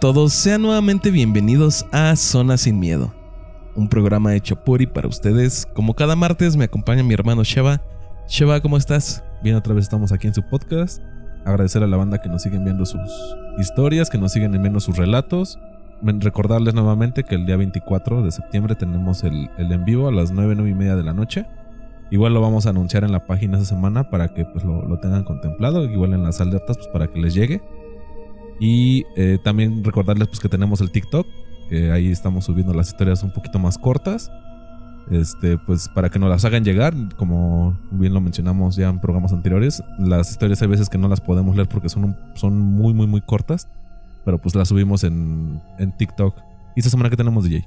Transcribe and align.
Todos, 0.00 0.32
sean 0.32 0.62
nuevamente 0.62 1.10
bienvenidos 1.10 1.84
a 1.92 2.16
Zona 2.16 2.56
Sin 2.56 2.80
Miedo, 2.80 3.12
un 3.74 3.86
programa 3.86 4.34
hecho 4.34 4.56
por 4.56 4.80
y 4.80 4.86
para 4.86 5.06
ustedes. 5.06 5.68
Como 5.74 5.92
cada 5.92 6.16
martes 6.16 6.56
me 6.56 6.64
acompaña 6.64 7.02
mi 7.02 7.12
hermano 7.12 7.44
Sheva. 7.44 7.82
Sheva, 8.26 8.62
¿cómo 8.62 8.78
estás? 8.78 9.22
Bien, 9.42 9.56
otra 9.56 9.74
vez 9.74 9.84
estamos 9.84 10.10
aquí 10.10 10.26
en 10.26 10.32
su 10.32 10.42
podcast. 10.42 11.02
Agradecer 11.44 11.82
a 11.82 11.86
la 11.86 11.98
banda 11.98 12.22
que 12.22 12.30
nos 12.30 12.40
siguen 12.40 12.64
viendo 12.64 12.86
sus 12.86 13.10
historias, 13.58 14.08
que 14.08 14.16
nos 14.16 14.32
siguen 14.32 14.54
enviando 14.54 14.80
sus 14.80 14.96
relatos. 14.96 15.58
Recordarles 16.00 16.72
nuevamente 16.72 17.22
que 17.22 17.34
el 17.34 17.44
día 17.44 17.58
24 17.58 18.22
de 18.22 18.30
septiembre 18.30 18.76
tenemos 18.76 19.22
el, 19.22 19.50
en 19.58 19.84
vivo 19.84 20.08
a 20.08 20.12
las 20.12 20.32
9, 20.32 20.54
9 20.54 20.70
y 20.70 20.74
media 20.74 20.96
de 20.96 21.02
la 21.02 21.12
noche. 21.12 21.44
Igual 22.10 22.32
lo 22.32 22.40
vamos 22.40 22.64
a 22.64 22.70
anunciar 22.70 23.04
en 23.04 23.12
la 23.12 23.26
página 23.26 23.58
esa 23.58 23.66
semana 23.66 24.08
para 24.08 24.28
que 24.28 24.46
pues, 24.46 24.64
lo, 24.64 24.80
lo 24.80 24.98
tengan 24.98 25.24
contemplado. 25.24 25.84
Igual 25.84 26.14
en 26.14 26.22
las 26.22 26.40
alertas 26.40 26.78
pues, 26.78 26.88
para 26.88 27.06
que 27.08 27.20
les 27.20 27.34
llegue. 27.34 27.60
Y 28.60 29.06
eh, 29.16 29.38
también 29.42 29.82
recordarles 29.82 30.28
pues, 30.28 30.38
que 30.38 30.48
tenemos 30.48 30.80
el 30.82 30.90
TikTok, 30.90 31.26
que 31.70 31.90
ahí 31.90 32.10
estamos 32.10 32.44
subiendo 32.44 32.74
las 32.74 32.88
historias 32.88 33.22
un 33.22 33.32
poquito 33.32 33.58
más 33.58 33.78
cortas. 33.78 34.30
Este, 35.10 35.58
pues 35.58 35.88
para 35.88 36.08
que 36.08 36.20
nos 36.20 36.28
las 36.28 36.44
hagan 36.44 36.62
llegar, 36.62 36.94
como 37.16 37.76
bien 37.90 38.14
lo 38.14 38.20
mencionamos 38.20 38.76
ya 38.76 38.88
en 38.90 39.00
programas 39.00 39.32
anteriores, 39.32 39.82
las 39.98 40.30
historias 40.30 40.62
hay 40.62 40.68
veces 40.68 40.88
que 40.88 40.98
no 40.98 41.08
las 41.08 41.20
podemos 41.20 41.56
leer 41.56 41.68
porque 41.68 41.88
son, 41.88 42.16
son 42.34 42.56
muy, 42.60 42.94
muy, 42.94 43.08
muy 43.08 43.20
cortas, 43.20 43.68
pero 44.24 44.40
pues 44.40 44.54
las 44.54 44.68
subimos 44.68 45.02
en, 45.02 45.60
en 45.78 45.96
TikTok. 45.96 46.36
¿Y 46.76 46.80
esta 46.80 46.90
semana 46.90 47.10
que 47.10 47.16
tenemos, 47.16 47.44
DJ? 47.44 47.66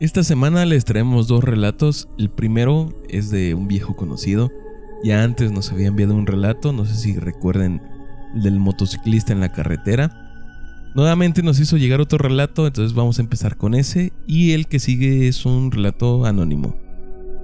Esta 0.00 0.22
semana 0.22 0.64
les 0.64 0.84
traemos 0.84 1.26
dos 1.26 1.42
relatos. 1.42 2.08
El 2.18 2.30
primero 2.30 2.88
es 3.08 3.30
de 3.30 3.54
un 3.54 3.66
viejo 3.66 3.96
conocido. 3.96 4.50
Ya 5.02 5.24
antes 5.24 5.50
nos 5.50 5.72
había 5.72 5.88
enviado 5.88 6.14
un 6.14 6.26
relato, 6.26 6.72
no 6.72 6.84
sé 6.84 6.94
si 6.94 7.18
recuerden 7.18 7.82
del 8.34 8.58
motociclista 8.58 9.32
en 9.32 9.40
la 9.40 9.52
carretera. 9.52 10.30
Nuevamente 10.94 11.42
nos 11.42 11.60
hizo 11.60 11.76
llegar 11.76 12.00
otro 12.00 12.18
relato, 12.18 12.66
entonces 12.66 12.94
vamos 12.94 13.18
a 13.18 13.22
empezar 13.22 13.56
con 13.56 13.74
ese. 13.74 14.12
Y 14.26 14.52
el 14.52 14.66
que 14.66 14.80
sigue 14.80 15.28
es 15.28 15.46
un 15.46 15.70
relato 15.70 16.24
anónimo. 16.26 16.74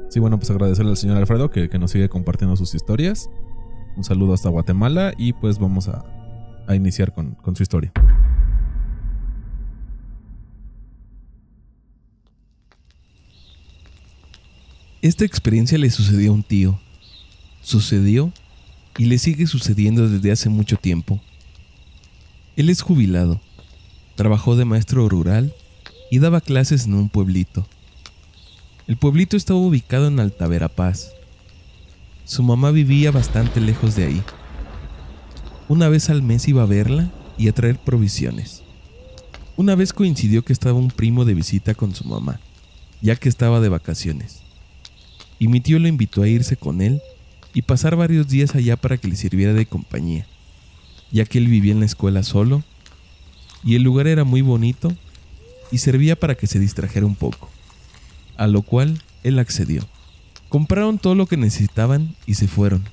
Sí, 0.09 0.21
bueno, 0.21 0.39
pues 0.39 0.51
agradecerle 0.51 0.91
al 0.91 0.97
señor 0.97 1.17
Alfredo 1.17 1.51
que, 1.51 1.69
nos 1.79 1.91
sigue 1.91 2.09
compartiendo 2.09 2.57
sus 2.57 2.75
historias. 2.75 3.31
Un 3.97 4.05
saludo 4.05 4.35
hasta 4.35 4.49
Guatemala 4.49 5.13
y 5.17 5.33
pues 5.33 5.59
vamos 5.59 5.89
a, 5.89 6.05
iniciar 6.75 7.15
con, 7.15 7.35
con 7.37 7.55
su 7.55 7.63
historia. 7.63 7.93
Esta 15.03 15.25
experiencia 15.25 15.79
le 15.79 15.89
sucedió 15.91 16.33
a 16.33 16.35
un 16.35 16.43
tío. 16.43 16.81
Sucedió 17.61 18.33
y 18.99 19.07
le 19.07 19.19
sigue 19.19 19.47
sucediendo 19.47 20.09
desde 20.09 20.33
hace 20.33 20.49
mucho 20.49 20.77
tiempo. 20.77 21.21
Él 22.57 22.71
es 22.71 22.81
jubilado, 22.81 23.41
trabajó 24.15 24.57
de 24.57 24.65
maestro 24.65 25.09
rural 25.09 25.55
y 26.11 26.19
daba 26.19 26.41
clases 26.41 26.87
en 26.87 26.95
un 26.95 27.09
pueblito. 27.09 27.67
El 28.87 28.97
pueblito 28.97 29.37
estaba 29.37 29.59
ubicado 29.59 30.09
en 30.09 30.21
Altaverapaz. 30.21 31.13
Su 32.25 32.43
mamá 32.43 32.71
vivía 32.71 33.11
bastante 33.11 33.61
lejos 33.61 33.97
de 33.97 34.07
ahí. 34.07 34.23
Una 35.69 35.89
vez 35.89 36.09
al 36.09 36.23
mes 36.23 36.49
iba 36.49 36.63
a 36.63 36.67
verla 36.67 37.11
y 37.37 37.49
a 37.49 37.53
traer 37.53 37.79
provisiones. 37.79 38.63
Una 39.57 39.75
vez 39.75 39.93
coincidió 39.93 40.45
que 40.45 40.53
estaba 40.53 40.79
un 40.79 40.89
primo 40.89 41.25
de 41.25 41.35
visita 41.35 41.75
con 41.75 41.95
su 41.95 42.05
mamá, 42.05 42.41
ya 43.01 43.17
que 43.17 43.29
estaba 43.29 43.61
de 43.61 43.69
vacaciones. 43.69 44.43
Y 45.39 45.49
mi 45.49 45.61
tío 45.61 45.79
lo 45.79 45.89
invitó 45.89 46.23
a 46.23 46.29
irse 46.29 46.57
con 46.57 46.81
él 46.81 47.01
y 47.57 47.63
pasar 47.63 47.97
varios 47.97 48.29
días 48.29 48.55
allá 48.55 48.77
para 48.77 48.99
que 48.99 49.09
le 49.09 49.17
sirviera 49.17 49.55
de 49.55 49.65
compañía, 49.65 50.27
ya 51.11 51.25
que 51.25 51.39
él 51.39 51.47
vivía 51.49 51.73
en 51.73 51.81
la 51.81 51.87
escuela 51.87 52.23
solo 52.23 52.63
y 53.65 53.77
el 53.77 53.83
lugar 53.83 54.09
era 54.09 54.25
muy 54.25 54.43
bonito 54.43 54.95
y 55.73 55.79
servía 55.79 56.17
para 56.17 56.35
que 56.35 56.47
se 56.47 56.59
distrajera 56.59 57.07
un 57.07 57.15
poco, 57.15 57.49
a 58.37 58.47
lo 58.47 58.61
cual 58.61 59.03
él 59.23 59.39
accedió. 59.39 59.89
Compraron 60.51 60.99
todo 60.99 61.15
lo 61.15 61.25
que 61.25 61.39
necesitaban 61.39 62.15
y 62.27 62.35
se 62.35 62.47
fueron. 62.47 62.85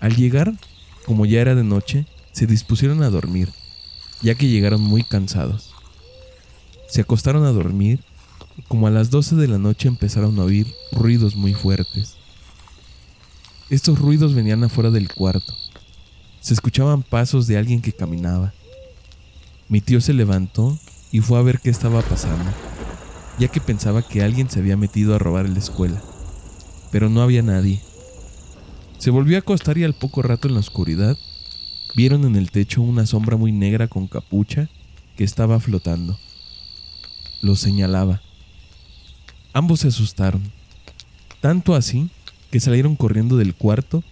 Al 0.00 0.16
llegar, 0.16 0.54
como 1.04 1.26
ya 1.26 1.40
era 1.40 1.54
de 1.54 1.62
noche, 1.62 2.06
se 2.32 2.48
dispusieron 2.48 3.04
a 3.04 3.10
dormir, 3.10 3.50
ya 4.20 4.34
que 4.34 4.48
llegaron 4.48 4.80
muy 4.80 5.04
cansados. 5.04 5.72
Se 6.88 7.02
acostaron 7.02 7.44
a 7.44 7.52
dormir 7.52 8.00
como 8.66 8.88
a 8.88 8.90
las 8.90 9.10
12 9.10 9.36
de 9.36 9.46
la 9.46 9.58
noche 9.58 9.86
empezaron 9.86 10.40
a 10.40 10.42
oír 10.42 10.66
ruidos 10.90 11.36
muy 11.36 11.54
fuertes. 11.54 12.16
Estos 13.68 13.98
ruidos 13.98 14.32
venían 14.32 14.62
afuera 14.62 14.92
del 14.92 15.12
cuarto. 15.12 15.52
Se 16.40 16.54
escuchaban 16.54 17.02
pasos 17.02 17.48
de 17.48 17.58
alguien 17.58 17.82
que 17.82 17.92
caminaba. 17.92 18.54
Mi 19.68 19.80
tío 19.80 20.00
se 20.00 20.12
levantó 20.12 20.78
y 21.10 21.18
fue 21.18 21.36
a 21.40 21.42
ver 21.42 21.58
qué 21.58 21.70
estaba 21.70 22.00
pasando, 22.02 22.48
ya 23.40 23.48
que 23.48 23.60
pensaba 23.60 24.02
que 24.02 24.22
alguien 24.22 24.48
se 24.48 24.60
había 24.60 24.76
metido 24.76 25.16
a 25.16 25.18
robar 25.18 25.46
en 25.46 25.54
la 25.54 25.58
escuela, 25.58 26.00
pero 26.92 27.10
no 27.10 27.22
había 27.22 27.42
nadie. 27.42 27.80
Se 28.98 29.10
volvió 29.10 29.36
a 29.36 29.40
acostar 29.40 29.76
y 29.78 29.82
al 29.82 29.94
poco 29.94 30.22
rato 30.22 30.46
en 30.46 30.54
la 30.54 30.60
oscuridad 30.60 31.18
vieron 31.96 32.24
en 32.24 32.36
el 32.36 32.52
techo 32.52 32.82
una 32.82 33.04
sombra 33.04 33.36
muy 33.36 33.50
negra 33.50 33.88
con 33.88 34.06
capucha 34.06 34.68
que 35.16 35.24
estaba 35.24 35.58
flotando. 35.58 36.16
Lo 37.42 37.56
señalaba. 37.56 38.22
Ambos 39.52 39.80
se 39.80 39.88
asustaron, 39.88 40.52
tanto 41.40 41.74
así 41.74 42.10
que 42.50 42.60
salieron 42.60 42.96
corriendo 42.96 43.36
del 43.36 43.54
cuarto 43.54 44.02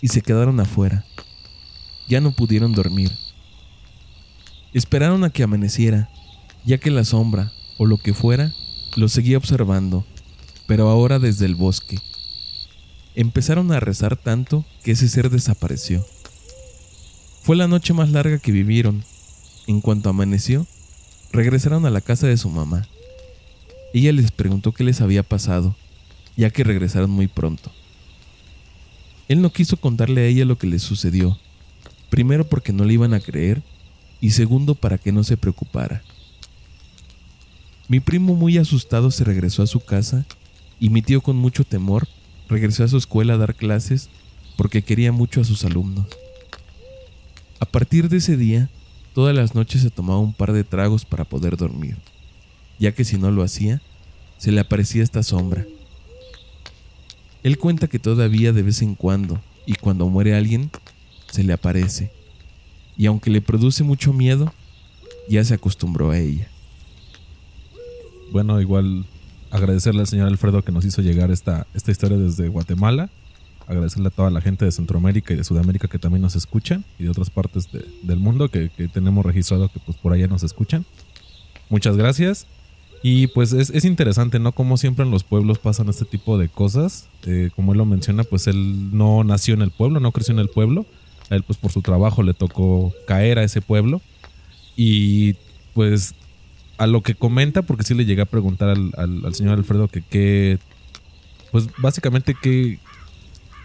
y 0.00 0.08
se 0.08 0.22
quedaron 0.22 0.60
afuera. 0.60 1.04
Ya 2.08 2.20
no 2.20 2.32
pudieron 2.32 2.72
dormir. 2.72 3.10
Esperaron 4.74 5.24
a 5.24 5.30
que 5.30 5.42
amaneciera, 5.42 6.10
ya 6.64 6.78
que 6.78 6.90
la 6.90 7.04
sombra, 7.04 7.52
o 7.78 7.86
lo 7.86 7.98
que 7.98 8.14
fuera, 8.14 8.52
los 8.96 9.12
seguía 9.12 9.36
observando, 9.36 10.04
pero 10.66 10.88
ahora 10.88 11.18
desde 11.18 11.46
el 11.46 11.54
bosque. 11.54 11.98
Empezaron 13.14 13.72
a 13.72 13.80
rezar 13.80 14.16
tanto 14.16 14.64
que 14.82 14.92
ese 14.92 15.08
ser 15.08 15.30
desapareció. 15.30 16.04
Fue 17.42 17.56
la 17.56 17.68
noche 17.68 17.92
más 17.92 18.10
larga 18.10 18.38
que 18.38 18.52
vivieron. 18.52 19.04
En 19.66 19.80
cuanto 19.80 20.08
amaneció, 20.08 20.66
regresaron 21.32 21.86
a 21.86 21.90
la 21.90 22.00
casa 22.00 22.26
de 22.26 22.36
su 22.36 22.48
mamá. 22.48 22.86
Ella 23.92 24.12
les 24.12 24.30
preguntó 24.30 24.72
qué 24.72 24.84
les 24.84 25.00
había 25.00 25.22
pasado, 25.22 25.76
ya 26.36 26.50
que 26.50 26.64
regresaron 26.64 27.10
muy 27.10 27.26
pronto. 27.26 27.70
Él 29.28 29.40
no 29.40 29.50
quiso 29.50 29.76
contarle 29.76 30.22
a 30.22 30.26
ella 30.26 30.44
lo 30.44 30.58
que 30.58 30.66
le 30.66 30.78
sucedió, 30.78 31.38
primero 32.10 32.48
porque 32.48 32.72
no 32.72 32.84
le 32.84 32.94
iban 32.94 33.14
a 33.14 33.20
creer 33.20 33.62
y 34.20 34.30
segundo 34.30 34.74
para 34.74 34.98
que 34.98 35.12
no 35.12 35.24
se 35.24 35.36
preocupara. 35.36 36.02
Mi 37.88 38.00
primo 38.00 38.34
muy 38.34 38.58
asustado 38.58 39.10
se 39.10 39.24
regresó 39.24 39.62
a 39.62 39.66
su 39.66 39.80
casa 39.80 40.26
y 40.80 40.90
mi 40.90 41.02
tío 41.02 41.20
con 41.20 41.36
mucho 41.36 41.64
temor 41.64 42.08
regresó 42.48 42.84
a 42.84 42.88
su 42.88 42.96
escuela 42.96 43.34
a 43.34 43.38
dar 43.38 43.54
clases 43.54 44.08
porque 44.56 44.82
quería 44.82 45.12
mucho 45.12 45.40
a 45.40 45.44
sus 45.44 45.64
alumnos. 45.64 46.06
A 47.60 47.66
partir 47.66 48.08
de 48.08 48.18
ese 48.18 48.36
día, 48.36 48.68
todas 49.14 49.34
las 49.34 49.54
noches 49.54 49.82
se 49.82 49.90
tomaba 49.90 50.18
un 50.18 50.32
par 50.32 50.52
de 50.52 50.64
tragos 50.64 51.04
para 51.04 51.24
poder 51.24 51.56
dormir, 51.56 51.96
ya 52.78 52.92
que 52.92 53.04
si 53.04 53.18
no 53.18 53.30
lo 53.30 53.42
hacía, 53.42 53.80
se 54.38 54.52
le 54.52 54.60
aparecía 54.60 55.02
esta 55.02 55.22
sombra 55.22 55.64
él 57.42 57.58
cuenta 57.58 57.88
que 57.88 57.98
todavía 57.98 58.52
de 58.52 58.62
vez 58.62 58.82
en 58.82 58.94
cuando, 58.94 59.40
y 59.66 59.74
cuando 59.74 60.08
muere 60.08 60.34
alguien, 60.34 60.70
se 61.30 61.44
le 61.44 61.52
aparece. 61.52 62.10
Y 62.96 63.06
aunque 63.06 63.30
le 63.30 63.40
produce 63.40 63.84
mucho 63.84 64.12
miedo, 64.12 64.52
ya 65.28 65.44
se 65.44 65.54
acostumbró 65.54 66.10
a 66.10 66.18
ella. 66.18 66.48
Bueno, 68.30 68.60
igual 68.60 69.06
agradecerle 69.50 70.00
al 70.00 70.06
señor 70.06 70.28
Alfredo 70.28 70.62
que 70.62 70.72
nos 70.72 70.84
hizo 70.84 71.02
llegar 71.02 71.30
esta, 71.30 71.66
esta 71.74 71.90
historia 71.90 72.16
desde 72.16 72.48
Guatemala. 72.48 73.10
Agradecerle 73.66 74.08
a 74.08 74.10
toda 74.10 74.30
la 74.30 74.40
gente 74.40 74.64
de 74.64 74.72
Centroamérica 74.72 75.34
y 75.34 75.36
de 75.36 75.44
Sudamérica 75.44 75.88
que 75.88 75.98
también 75.98 76.22
nos 76.22 76.34
escuchan 76.34 76.84
y 76.98 77.04
de 77.04 77.10
otras 77.10 77.30
partes 77.30 77.68
del 78.02 78.18
mundo 78.18 78.48
que, 78.48 78.70
que, 78.70 78.88
tenemos 78.88 79.24
registrado 79.24 79.70
que 79.70 79.78
pues 79.80 79.96
por 79.96 80.12
allá 80.12 80.26
nos 80.26 80.42
escuchan. 80.42 80.84
Muchas 81.68 81.96
gracias. 81.96 82.46
Y 83.02 83.26
pues 83.28 83.52
es, 83.52 83.84
interesante, 83.84 84.38
¿no? 84.38 84.52
Como 84.52 84.76
siempre 84.76 85.04
en 85.04 85.10
los 85.10 85.24
pueblos 85.24 85.58
pasan 85.58 85.88
este 85.88 86.04
tipo 86.04 86.38
de 86.38 86.48
cosas. 86.48 87.08
Eh, 87.26 87.50
como 87.56 87.72
él 87.72 87.78
lo 87.78 87.84
menciona, 87.84 88.22
pues 88.22 88.46
él 88.46 88.96
no 88.96 89.24
nació 89.24 89.54
en 89.54 89.62
el 89.62 89.72
pueblo, 89.72 89.98
no 89.98 90.12
creció 90.12 90.32
en 90.32 90.38
el 90.38 90.48
pueblo. 90.48 90.86
A 91.28 91.34
él 91.34 91.42
pues 91.42 91.58
por 91.58 91.72
su 91.72 91.82
trabajo 91.82 92.22
le 92.22 92.32
tocó 92.32 92.92
caer 93.08 93.40
a 93.40 93.42
ese 93.42 93.60
pueblo. 93.60 94.00
Y 94.76 95.34
pues 95.74 96.14
a 96.78 96.86
lo 96.86 97.02
que 97.02 97.16
comenta, 97.16 97.62
porque 97.62 97.82
sí 97.82 97.94
le 97.94 98.04
llegué 98.04 98.22
a 98.22 98.26
preguntar 98.26 98.68
al, 98.68 99.34
señor 99.34 99.58
Alfredo 99.58 99.88
que 99.88 100.02
qué, 100.02 100.58
pues 101.50 101.68
básicamente 101.78 102.36
que, 102.40 102.78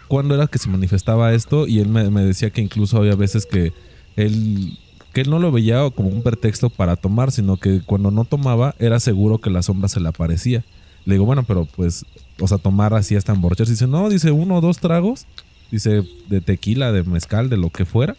cuándo 0.08 0.34
era 0.34 0.48
que 0.48 0.58
se 0.58 0.68
manifestaba 0.68 1.32
esto. 1.32 1.68
Y 1.68 1.78
él 1.78 1.88
me 1.88 2.24
decía 2.24 2.50
que 2.50 2.60
incluso 2.60 2.96
había 2.96 3.14
veces 3.14 3.46
que 3.46 3.72
él 4.16 4.76
él 5.20 5.30
no 5.30 5.38
lo 5.38 5.52
veía 5.52 5.88
como 5.90 6.08
un 6.08 6.22
pretexto 6.22 6.70
para 6.70 6.96
tomar, 6.96 7.32
sino 7.32 7.56
que 7.56 7.80
cuando 7.80 8.10
no 8.10 8.24
tomaba 8.24 8.74
era 8.78 9.00
seguro 9.00 9.38
que 9.38 9.50
la 9.50 9.62
sombra 9.62 9.88
se 9.88 10.00
le 10.00 10.08
aparecía. 10.08 10.64
Le 11.04 11.14
digo, 11.14 11.24
bueno, 11.24 11.44
pero 11.44 11.64
pues, 11.64 12.04
o 12.40 12.46
sea, 12.48 12.58
tomar 12.58 12.94
así 12.94 13.16
hasta 13.16 13.32
emborracharse. 13.32 13.72
Dice, 13.72 13.86
no, 13.86 14.08
dice 14.08 14.30
uno 14.30 14.56
o 14.56 14.60
dos 14.60 14.78
tragos, 14.78 15.26
dice, 15.70 16.02
de 16.28 16.40
tequila, 16.40 16.92
de 16.92 17.02
mezcal, 17.04 17.48
de 17.48 17.56
lo 17.56 17.70
que 17.70 17.84
fuera. 17.84 18.16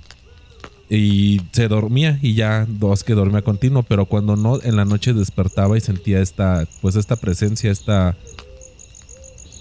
y 0.90 1.42
se 1.52 1.68
dormía 1.68 2.18
y 2.22 2.34
ya 2.34 2.66
dos 2.68 3.04
que 3.04 3.14
dormía 3.14 3.44
continuo, 3.44 3.84
pero 3.84 4.06
cuando 4.06 4.36
no 4.36 4.60
en 4.64 4.76
la 4.76 4.86
noche 4.86 5.14
despertaba 5.14 5.78
y 5.78 5.82
sentía 5.82 6.20
esta 6.20 6.68
pues 6.82 6.96
esta 6.96 7.16
presencia, 7.16 7.70
esta 7.70 8.16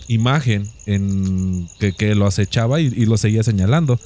imagen 0.09 0.67
en 0.87 1.69
que, 1.79 2.15
lo 2.15 2.27
acechaba 2.27 2.81
y, 2.81 2.91
lo 3.07 3.17
seguía 3.17 3.43
señalando. 3.43 4.01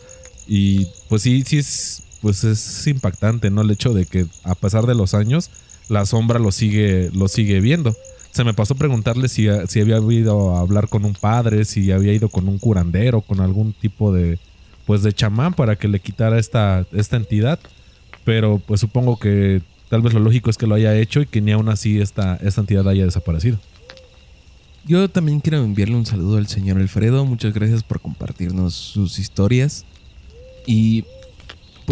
Y 0.46 0.88
pues 1.08 1.23
sí, 1.23 1.43
sí 1.46 1.58
es 1.58 2.02
pues 2.22 2.44
es 2.44 2.86
impactante, 2.86 3.50
¿no? 3.50 3.60
El 3.60 3.70
hecho 3.72 3.92
de 3.92 4.06
que 4.06 4.26
a 4.44 4.54
pesar 4.54 4.86
de 4.86 4.94
los 4.94 5.12
años 5.12 5.50
la 5.88 6.06
sombra 6.06 6.38
lo 6.38 6.52
sigue 6.52 7.10
lo 7.12 7.28
sigue 7.28 7.60
viendo. 7.60 7.94
Se 8.30 8.44
me 8.44 8.54
pasó 8.54 8.74
preguntarle 8.76 9.28
si, 9.28 9.48
si 9.69 9.80
había 9.80 9.98
ido 9.98 10.56
a 10.56 10.60
hablar 10.60 10.88
con 10.88 11.04
un 11.04 11.12
padre, 11.12 11.66
si 11.66 11.92
había 11.92 12.14
ido 12.14 12.30
con 12.30 12.48
un 12.48 12.58
curandero, 12.58 13.20
con 13.20 13.40
algún 13.40 13.74
tipo 13.74 14.12
de 14.12 14.38
pues 14.86 15.02
de 15.02 15.12
chamán 15.12 15.52
para 15.52 15.76
que 15.76 15.88
le 15.88 16.00
quitara 16.00 16.38
esta, 16.38 16.86
esta 16.92 17.16
entidad. 17.16 17.58
Pero 18.24 18.62
pues 18.64 18.80
supongo 18.80 19.19
que 19.19 19.60
tal 19.90 20.00
vez 20.00 20.14
lo 20.14 20.20
lógico 20.20 20.48
es 20.48 20.56
que 20.56 20.66
lo 20.66 20.76
haya 20.76 20.96
hecho 20.96 21.20
y 21.20 21.26
que 21.26 21.40
ni 21.40 21.52
aún 21.52 21.69
así 21.69 22.00
esta, 22.00 22.36
esta 22.36 22.60
entidad 22.62 22.88
haya 22.88 23.04
desaparecido. 23.04 23.58
Yo 24.84 25.08
también 25.08 25.40
quiero 25.40 25.58
enviarle 25.58 25.96
un 25.96 26.06
saludo 26.06 26.38
al 26.38 26.46
señor 26.46 26.78
Alfredo. 26.78 27.24
Muchas 27.24 27.52
gracias 27.52 27.82
por 27.82 28.00
compartirnos 28.00 28.74
sus 28.74 29.19
historias. 29.19 29.84
Y 30.66 31.04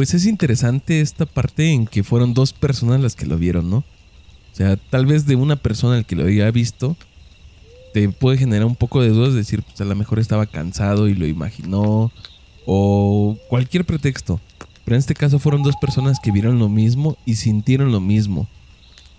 pues 0.00 0.14
es 0.14 0.24
interesante 0.24 1.02
esta 1.02 1.26
parte 1.26 1.72
en 1.72 1.86
que 1.86 2.02
fueron 2.02 2.32
dos 2.32 2.54
personas 2.54 3.02
las 3.02 3.14
que 3.14 3.26
lo 3.26 3.36
vieron, 3.36 3.68
¿no? 3.68 3.76
O 3.76 4.54
sea, 4.54 4.78
tal 4.78 5.04
vez 5.04 5.26
de 5.26 5.36
una 5.36 5.56
persona 5.56 5.98
el 5.98 6.06
que 6.06 6.16
lo 6.16 6.22
había 6.22 6.50
visto, 6.50 6.96
te 7.92 8.08
puede 8.08 8.38
generar 8.38 8.64
un 8.64 8.76
poco 8.76 9.02
de 9.02 9.10
dudas, 9.10 9.34
decir, 9.34 9.62
pues 9.62 9.78
a 9.78 9.84
lo 9.84 9.94
mejor 9.94 10.18
estaba 10.18 10.46
cansado 10.46 11.06
y 11.06 11.14
lo 11.14 11.26
imaginó, 11.26 12.10
o 12.64 13.36
cualquier 13.50 13.84
pretexto. 13.84 14.40
Pero 14.86 14.96
en 14.96 15.00
este 15.00 15.12
caso 15.12 15.38
fueron 15.38 15.62
dos 15.62 15.76
personas 15.78 16.18
que 16.18 16.32
vieron 16.32 16.58
lo 16.58 16.70
mismo 16.70 17.18
y 17.26 17.34
sintieron 17.34 17.92
lo 17.92 18.00
mismo. 18.00 18.48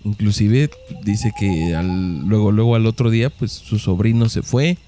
Inclusive 0.03 0.71
dice 1.03 1.31
que 1.39 1.79
luego, 2.25 2.51
luego 2.51 2.73
al 2.73 2.87
otro 2.87 3.11
día, 3.11 3.29
pues 3.29 3.51
su 3.51 3.77
sobrino 3.77 4.29
se 4.29 4.41
fue 4.41 4.79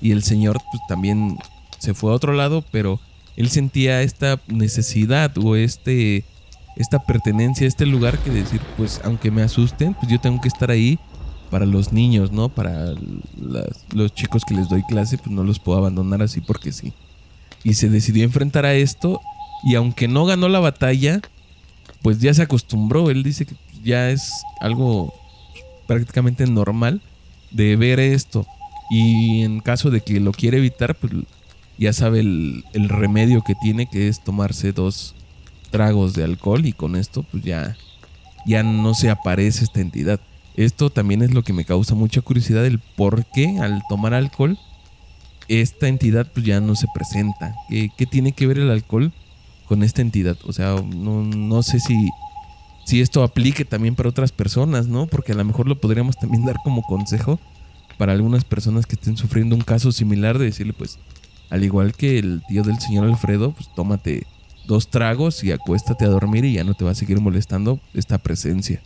y 0.00 0.12
el 0.12 0.22
señor 0.22 0.56
pues, 0.70 0.82
también 0.88 1.36
se 1.78 1.92
fue 1.92 2.10
a 2.10 2.14
otro 2.14 2.32
lado, 2.32 2.64
pero 2.70 3.00
él 3.36 3.50
sentía 3.50 4.02
esta 4.02 4.40
necesidad 4.46 5.36
o 5.38 5.56
este, 5.56 6.24
esta 6.76 7.00
pertenencia 7.00 7.66
a 7.66 7.68
este 7.68 7.86
lugar 7.86 8.18
que 8.18 8.30
decir, 8.30 8.60
pues 8.76 9.00
aunque 9.04 9.30
me 9.30 9.42
asusten, 9.42 9.94
pues 9.94 10.10
yo 10.10 10.20
tengo 10.20 10.40
que 10.40 10.48
estar 10.48 10.70
ahí 10.70 10.98
para 11.50 11.66
los 11.66 11.92
niños, 11.92 12.32
¿no? 12.32 12.48
Para 12.48 12.94
los 13.92 14.14
chicos 14.14 14.44
que 14.44 14.54
les 14.54 14.68
doy 14.68 14.82
clase, 14.84 15.18
pues 15.18 15.30
no 15.30 15.44
los 15.44 15.58
puedo 15.58 15.78
abandonar 15.78 16.22
así 16.22 16.40
porque 16.40 16.72
sí 16.72 16.92
y 17.64 17.74
se 17.74 17.88
decidió 17.88 18.24
enfrentar 18.24 18.66
a 18.66 18.74
esto 18.74 19.20
y 19.64 19.74
aunque 19.74 20.08
no 20.08 20.24
ganó 20.24 20.48
la 20.48 20.60
batalla, 20.60 21.20
pues 22.02 22.18
ya 22.18 22.34
se 22.34 22.42
acostumbró. 22.42 23.10
Él 23.10 23.22
dice 23.22 23.46
que 23.46 23.54
ya 23.84 24.10
es 24.10 24.42
algo 24.60 25.14
prácticamente 25.86 26.46
normal 26.46 27.00
de 27.50 27.76
ver 27.76 28.00
esto 28.00 28.46
y 28.90 29.42
en 29.42 29.60
caso 29.60 29.90
de 29.90 30.00
que 30.00 30.18
lo 30.20 30.32
quiere 30.32 30.58
evitar, 30.58 30.94
pues 30.96 31.12
ya 31.78 31.92
sabe 31.92 32.20
el, 32.20 32.64
remedio 32.88 33.42
que 33.42 33.54
tiene 33.54 33.86
que 33.86 34.08
es 34.08 34.22
tomarse 34.22 34.72
dos 34.72 35.14
tragos 35.70 36.14
de 36.14 36.24
alcohol 36.24 36.66
y 36.66 36.72
con 36.72 36.96
esto 36.96 37.24
pues 37.24 37.42
ya, 37.42 37.76
ya 38.46 38.62
no 38.62 38.94
se 38.94 39.10
aparece 39.10 39.64
esta 39.64 39.80
entidad. 39.80 40.20
Esto 40.56 40.90
también 40.90 41.22
es 41.22 41.32
lo 41.32 41.42
que 41.42 41.54
me 41.54 41.64
causa 41.64 41.94
mucha 41.94 42.20
curiosidad, 42.20 42.66
el 42.66 42.78
por 42.78 43.24
qué 43.26 43.58
al 43.58 43.82
tomar 43.88 44.12
alcohol 44.12 44.58
esta 45.48 45.88
entidad 45.88 46.30
pues 46.32 46.46
ya 46.46 46.60
no 46.60 46.74
se 46.74 46.86
presenta. 46.94 47.54
¿Qué, 47.68 48.06
tiene 48.10 48.32
que 48.32 48.46
ver 48.46 48.58
el 48.58 48.70
alcohol 48.70 49.12
con 49.66 49.82
esta 49.82 50.02
entidad? 50.02 50.36
O 50.44 50.52
sea, 50.52 50.76
no, 50.82 51.62
sé 51.62 51.80
si, 51.80 52.08
si 52.84 53.00
esto 53.00 53.22
aplique 53.22 53.64
también 53.64 53.94
para 53.94 54.08
otras 54.08 54.32
personas, 54.32 54.86
¿no? 54.88 55.06
Porque 55.06 55.32
a 55.32 55.34
lo 55.34 55.44
mejor 55.44 55.68
lo 55.68 55.80
podríamos 55.80 56.16
también 56.16 56.44
dar 56.44 56.56
como 56.62 56.82
consejo 56.82 57.40
para 57.98 58.12
algunas 58.12 58.44
personas 58.44 58.86
que 58.86 58.94
estén 58.94 59.16
sufriendo 59.16 59.54
un 59.54 59.62
caso 59.62 59.92
similar 59.92 60.38
de 60.38 60.46
decirle 60.46 60.72
pues, 60.72 60.98
al 61.52 61.64
igual 61.64 61.92
que 61.92 62.18
el 62.18 62.42
tío 62.48 62.62
del 62.62 62.80
señor 62.80 63.04
Alfredo, 63.04 63.52
pues 63.52 63.68
tómate 63.74 64.26
dos 64.66 64.88
tragos 64.88 65.44
y 65.44 65.52
acuéstate 65.52 66.06
a 66.06 66.08
dormir 66.08 66.46
y 66.46 66.54
ya 66.54 66.64
no 66.64 66.72
te 66.72 66.82
va 66.82 66.92
a 66.92 66.94
seguir 66.94 67.20
molestando 67.20 67.78
esta 67.92 68.16
presencia. 68.16 68.80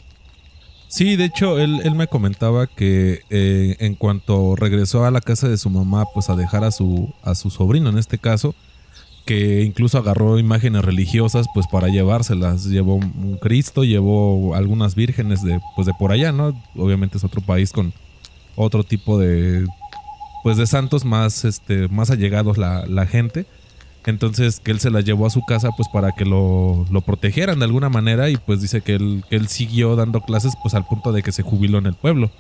Sí, 0.89 1.15
de 1.15 1.27
hecho, 1.27 1.61
él, 1.61 1.81
él 1.85 1.95
me 1.95 2.09
comentaba 2.09 2.67
que 2.67 3.21
eh, 3.31 3.77
en 3.79 3.95
cuanto 3.95 4.57
regresó 4.57 5.05
a 5.05 5.13
la 5.13 5.21
casa 5.21 5.49
de 5.49 5.59
su 5.59 5.71
mamá, 5.71 6.07
pues 6.13 6.29
a 6.29 6.35
dejar 6.35 6.65
a 6.65 6.73
su, 6.73 7.15
a 7.23 7.37
su 7.37 7.51
sobrino 7.51 7.89
en 7.89 7.99
este 7.99 8.19
caso, 8.19 8.57
que 9.25 9.63
incluso 9.63 9.99
agarró 9.99 10.37
imágenes 10.37 10.85
religiosas 10.85 11.47
pues 11.55 11.69
para 11.69 11.87
llevárselas. 11.87 12.65
Llevó 12.65 12.97
un 12.97 13.39
Cristo, 13.41 13.85
llevó 13.85 14.57
algunas 14.57 14.97
vírgenes 14.97 15.45
de, 15.45 15.61
pues 15.77 15.87
de 15.87 15.95
por 15.95 16.11
allá, 16.11 16.33
¿no? 16.33 16.61
Obviamente 16.75 17.19
es 17.19 17.23
otro 17.23 17.43
país 17.43 17.71
con 17.71 17.93
otro 18.57 18.83
tipo 18.83 19.21
de, 19.21 19.67
pues 20.47 20.59
de 20.59 20.69
santos 20.69 21.05
más, 21.05 21.45
este, 21.45 21.89
más 21.89 22.09
allegados 22.09 22.57
la, 22.57 22.87
la 22.87 23.05
gente. 23.05 23.47
Entonces 24.05 24.61
que 24.61 24.71
él 24.71 24.79
se 24.79 24.93
la 24.93 25.01
llevó 25.01 25.27
a 25.27 25.31
su 25.31 25.45
casa 25.45 25.71
pues 25.77 25.89
para 25.89 26.13
que 26.13 26.25
lo, 26.25 26.87
lo 26.89 27.01
protegieran 27.01 27.59
de 27.59 27.65
alguna 27.65 27.89
manera 27.89 28.31
y 28.31 28.37
pues 28.37 28.61
dice 28.61 28.81
que 28.81 28.95
él, 28.95 29.25
que 29.29 29.35
él 29.35 29.49
siguió 29.49 29.97
dando 29.97 30.21
clases 30.21 30.53
pues 30.63 30.75
al 30.75 30.87
punto 30.87 31.11
de 31.11 31.25
que 31.25 31.33
se 31.33 31.43
jubiló 31.43 31.79
en 31.79 31.87
el 31.87 31.95
pueblo. 31.95 32.31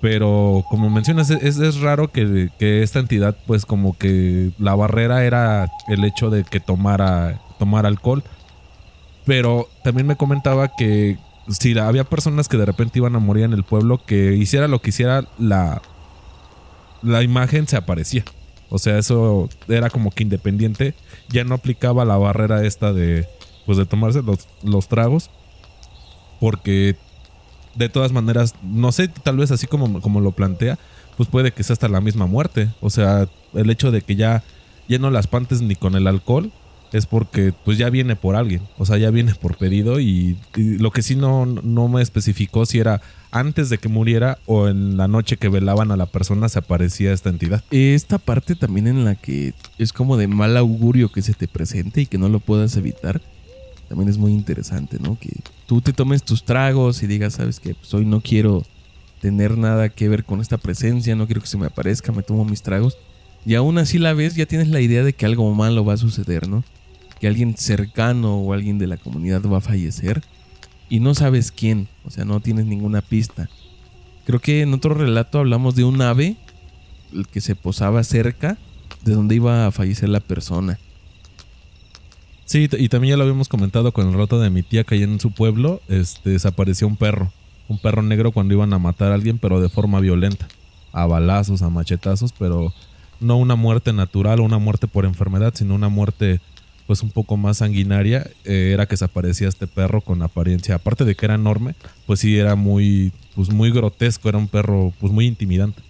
Pero 0.00 0.64
como 0.70 0.90
mencionas, 0.90 1.28
es, 1.28 1.58
es 1.58 1.80
raro 1.80 2.12
que, 2.12 2.50
que, 2.56 2.84
esta 2.84 3.00
entidad 3.00 3.36
pues 3.48 3.66
como 3.66 3.98
que 3.98 4.52
la 4.60 4.76
barrera 4.76 5.24
era 5.24 5.68
el 5.88 6.04
hecho 6.04 6.30
de 6.30 6.44
que 6.44 6.60
tomara, 6.60 7.40
tomara 7.58 7.88
alcohol. 7.88 8.22
Pero 9.26 9.68
también 9.82 10.06
me 10.06 10.14
comentaba 10.14 10.68
que 10.68 11.18
si 11.48 11.76
había 11.76 12.04
personas 12.04 12.46
que 12.46 12.58
de 12.58 12.66
repente 12.66 13.00
iban 13.00 13.16
a 13.16 13.18
morir 13.18 13.42
en 13.42 13.54
el 13.54 13.64
pueblo, 13.64 14.04
que 14.06 14.36
hiciera 14.36 14.68
lo 14.68 14.80
que 14.80 14.90
hiciera, 14.90 15.24
la, 15.36 15.82
la 17.04 17.22
imagen 17.22 17.68
se 17.68 17.76
aparecía. 17.76 18.24
O 18.70 18.78
sea, 18.78 18.98
eso 18.98 19.48
era 19.68 19.90
como 19.90 20.10
que 20.10 20.22
independiente. 20.22 20.94
Ya 21.28 21.44
no 21.44 21.54
aplicaba 21.54 22.04
la 22.04 22.16
barrera 22.16 22.64
esta 22.64 22.92
de, 22.92 23.28
pues 23.66 23.78
de 23.78 23.86
tomarse 23.86 24.22
los, 24.22 24.48
los 24.62 24.88
tragos. 24.88 25.30
Porque 26.40 26.96
de 27.74 27.88
todas 27.88 28.12
maneras, 28.12 28.54
no 28.62 28.92
sé, 28.92 29.08
tal 29.08 29.36
vez 29.36 29.50
así 29.50 29.66
como, 29.66 30.00
como 30.00 30.20
lo 30.20 30.32
plantea, 30.32 30.78
pues 31.16 31.28
puede 31.28 31.52
que 31.52 31.62
sea 31.62 31.74
hasta 31.74 31.88
la 31.88 32.00
misma 32.00 32.26
muerte. 32.26 32.70
O 32.80 32.90
sea, 32.90 33.28
el 33.54 33.70
hecho 33.70 33.90
de 33.90 34.02
que 34.02 34.16
ya, 34.16 34.42
ya 34.88 34.98
no 34.98 35.10
las 35.10 35.26
pantes 35.26 35.60
ni 35.60 35.74
con 35.74 35.94
el 35.94 36.06
alcohol, 36.06 36.50
es 36.94 37.06
porque 37.06 37.52
pues 37.64 37.76
ya 37.76 37.90
viene 37.90 38.14
por 38.14 38.36
alguien, 38.36 38.62
o 38.78 38.86
sea, 38.86 38.96
ya 38.98 39.10
viene 39.10 39.34
por 39.34 39.56
pedido 39.56 39.98
y, 39.98 40.36
lo 40.54 40.92
que 40.92 41.02
sí 41.02 41.16
no, 41.16 41.44
no 41.44 41.88
me 41.88 42.00
especificó 42.00 42.66
si 42.66 42.78
era 42.78 43.02
antes 43.32 43.68
de 43.68 43.78
que 43.78 43.88
muriera 43.88 44.38
o 44.46 44.68
en 44.68 44.96
la 44.96 45.08
noche 45.08 45.36
que 45.36 45.48
velaban 45.48 45.90
a 45.90 45.96
la 45.96 46.06
persona 46.06 46.48
se 46.48 46.60
aparecía 46.60 47.12
esta 47.12 47.30
entidad. 47.30 47.64
Esta 47.72 48.18
parte 48.18 48.54
también 48.54 48.86
en 48.86 49.04
la 49.04 49.16
que 49.16 49.54
es 49.76 49.92
como 49.92 50.16
de 50.16 50.28
mal 50.28 50.56
augurio 50.56 51.10
que 51.10 51.20
se 51.20 51.34
te 51.34 51.48
presente 51.48 52.02
y 52.02 52.06
que 52.06 52.16
no 52.16 52.28
lo 52.28 52.38
puedas 52.38 52.76
evitar, 52.76 53.20
también 53.88 54.08
es 54.08 54.16
muy 54.16 54.32
interesante, 54.32 54.98
¿no? 55.00 55.18
Que 55.18 55.30
tú 55.66 55.80
te 55.80 55.92
tomes 55.92 56.22
tus 56.22 56.44
tragos 56.44 57.02
y 57.02 57.08
digas, 57.08 57.34
sabes 57.34 57.58
que 57.58 57.74
pues 57.74 57.92
hoy 57.92 58.06
no 58.06 58.20
quiero 58.20 58.62
tener 59.20 59.58
nada 59.58 59.88
que 59.88 60.08
ver 60.08 60.24
con 60.24 60.40
esta 60.40 60.58
presencia, 60.58 61.16
no 61.16 61.26
quiero 61.26 61.40
que 61.40 61.48
se 61.48 61.58
me 61.58 61.66
aparezca, 61.66 62.12
me 62.12 62.22
tomo 62.22 62.44
mis 62.44 62.62
tragos. 62.62 62.98
Y 63.44 63.56
aún 63.56 63.78
así 63.78 63.98
la 63.98 64.14
ves, 64.14 64.36
ya 64.36 64.46
tienes 64.46 64.68
la 64.68 64.80
idea 64.80 65.02
de 65.02 65.12
que 65.12 65.26
algo 65.26 65.52
malo 65.52 65.84
va 65.84 65.94
a 65.94 65.98
suceder, 65.98 66.48
¿no? 66.48 66.62
Alguien 67.26 67.56
cercano 67.56 68.36
o 68.36 68.52
alguien 68.52 68.78
de 68.78 68.86
la 68.86 68.96
comunidad 68.96 69.42
va 69.42 69.58
a 69.58 69.62
fallecer 69.62 70.22
y 70.88 71.00
no 71.00 71.14
sabes 71.14 71.50
quién, 71.50 71.88
o 72.04 72.10
sea, 72.10 72.24
no 72.24 72.40
tienes 72.40 72.66
ninguna 72.66 73.00
pista. 73.00 73.48
Creo 74.26 74.40
que 74.40 74.62
en 74.62 74.72
otro 74.74 74.94
relato 74.94 75.38
hablamos 75.38 75.74
de 75.74 75.84
un 75.84 76.00
ave 76.00 76.36
que 77.32 77.40
se 77.40 77.54
posaba 77.54 78.02
cerca 78.04 78.58
de 79.04 79.14
donde 79.14 79.34
iba 79.34 79.66
a 79.66 79.70
fallecer 79.70 80.08
la 80.08 80.20
persona. 80.20 80.78
Sí, 82.44 82.68
y 82.78 82.88
también 82.88 83.12
ya 83.12 83.16
lo 83.16 83.24
habíamos 83.24 83.48
comentado 83.48 83.92
con 83.92 84.06
el 84.06 84.12
relato 84.12 84.38
de 84.38 84.50
mi 84.50 84.62
tía 84.62 84.84
que 84.84 84.96
allá 84.96 85.04
en 85.04 85.20
su 85.20 85.30
pueblo 85.30 85.80
este, 85.88 86.30
desapareció 86.30 86.86
un 86.86 86.96
perro. 86.96 87.32
Un 87.68 87.78
perro 87.78 88.02
negro 88.02 88.32
cuando 88.32 88.54
iban 88.54 88.72
a 88.74 88.78
matar 88.78 89.12
a 89.12 89.14
alguien, 89.14 89.38
pero 89.38 89.60
de 89.60 89.70
forma 89.70 90.00
violenta. 90.00 90.46
A 90.92 91.06
balazos, 91.06 91.62
a 91.62 91.70
machetazos, 91.70 92.32
pero 92.38 92.72
no 93.20 93.36
una 93.38 93.56
muerte 93.56 93.92
natural 93.92 94.40
o 94.40 94.44
una 94.44 94.58
muerte 94.58 94.86
por 94.86 95.06
enfermedad, 95.06 95.54
sino 95.56 95.74
una 95.74 95.88
muerte 95.88 96.40
pues 96.86 97.02
un 97.02 97.10
poco 97.10 97.36
más 97.36 97.58
sanguinaria 97.58 98.30
eh, 98.44 98.70
era 98.72 98.86
que 98.86 98.96
se 98.96 99.04
aparecía 99.04 99.48
este 99.48 99.66
perro 99.66 100.00
con 100.00 100.22
apariencia, 100.22 100.74
aparte 100.74 101.04
de 101.04 101.14
que 101.14 101.24
era 101.24 101.34
enorme, 101.34 101.74
pues 102.06 102.20
sí 102.20 102.36
era 102.36 102.56
muy, 102.56 103.12
pues 103.34 103.50
muy 103.50 103.70
grotesco, 103.70 104.28
era 104.28 104.38
un 104.38 104.48
perro 104.48 104.92
pues 105.00 105.12
muy 105.12 105.26
intimidante. 105.26 105.82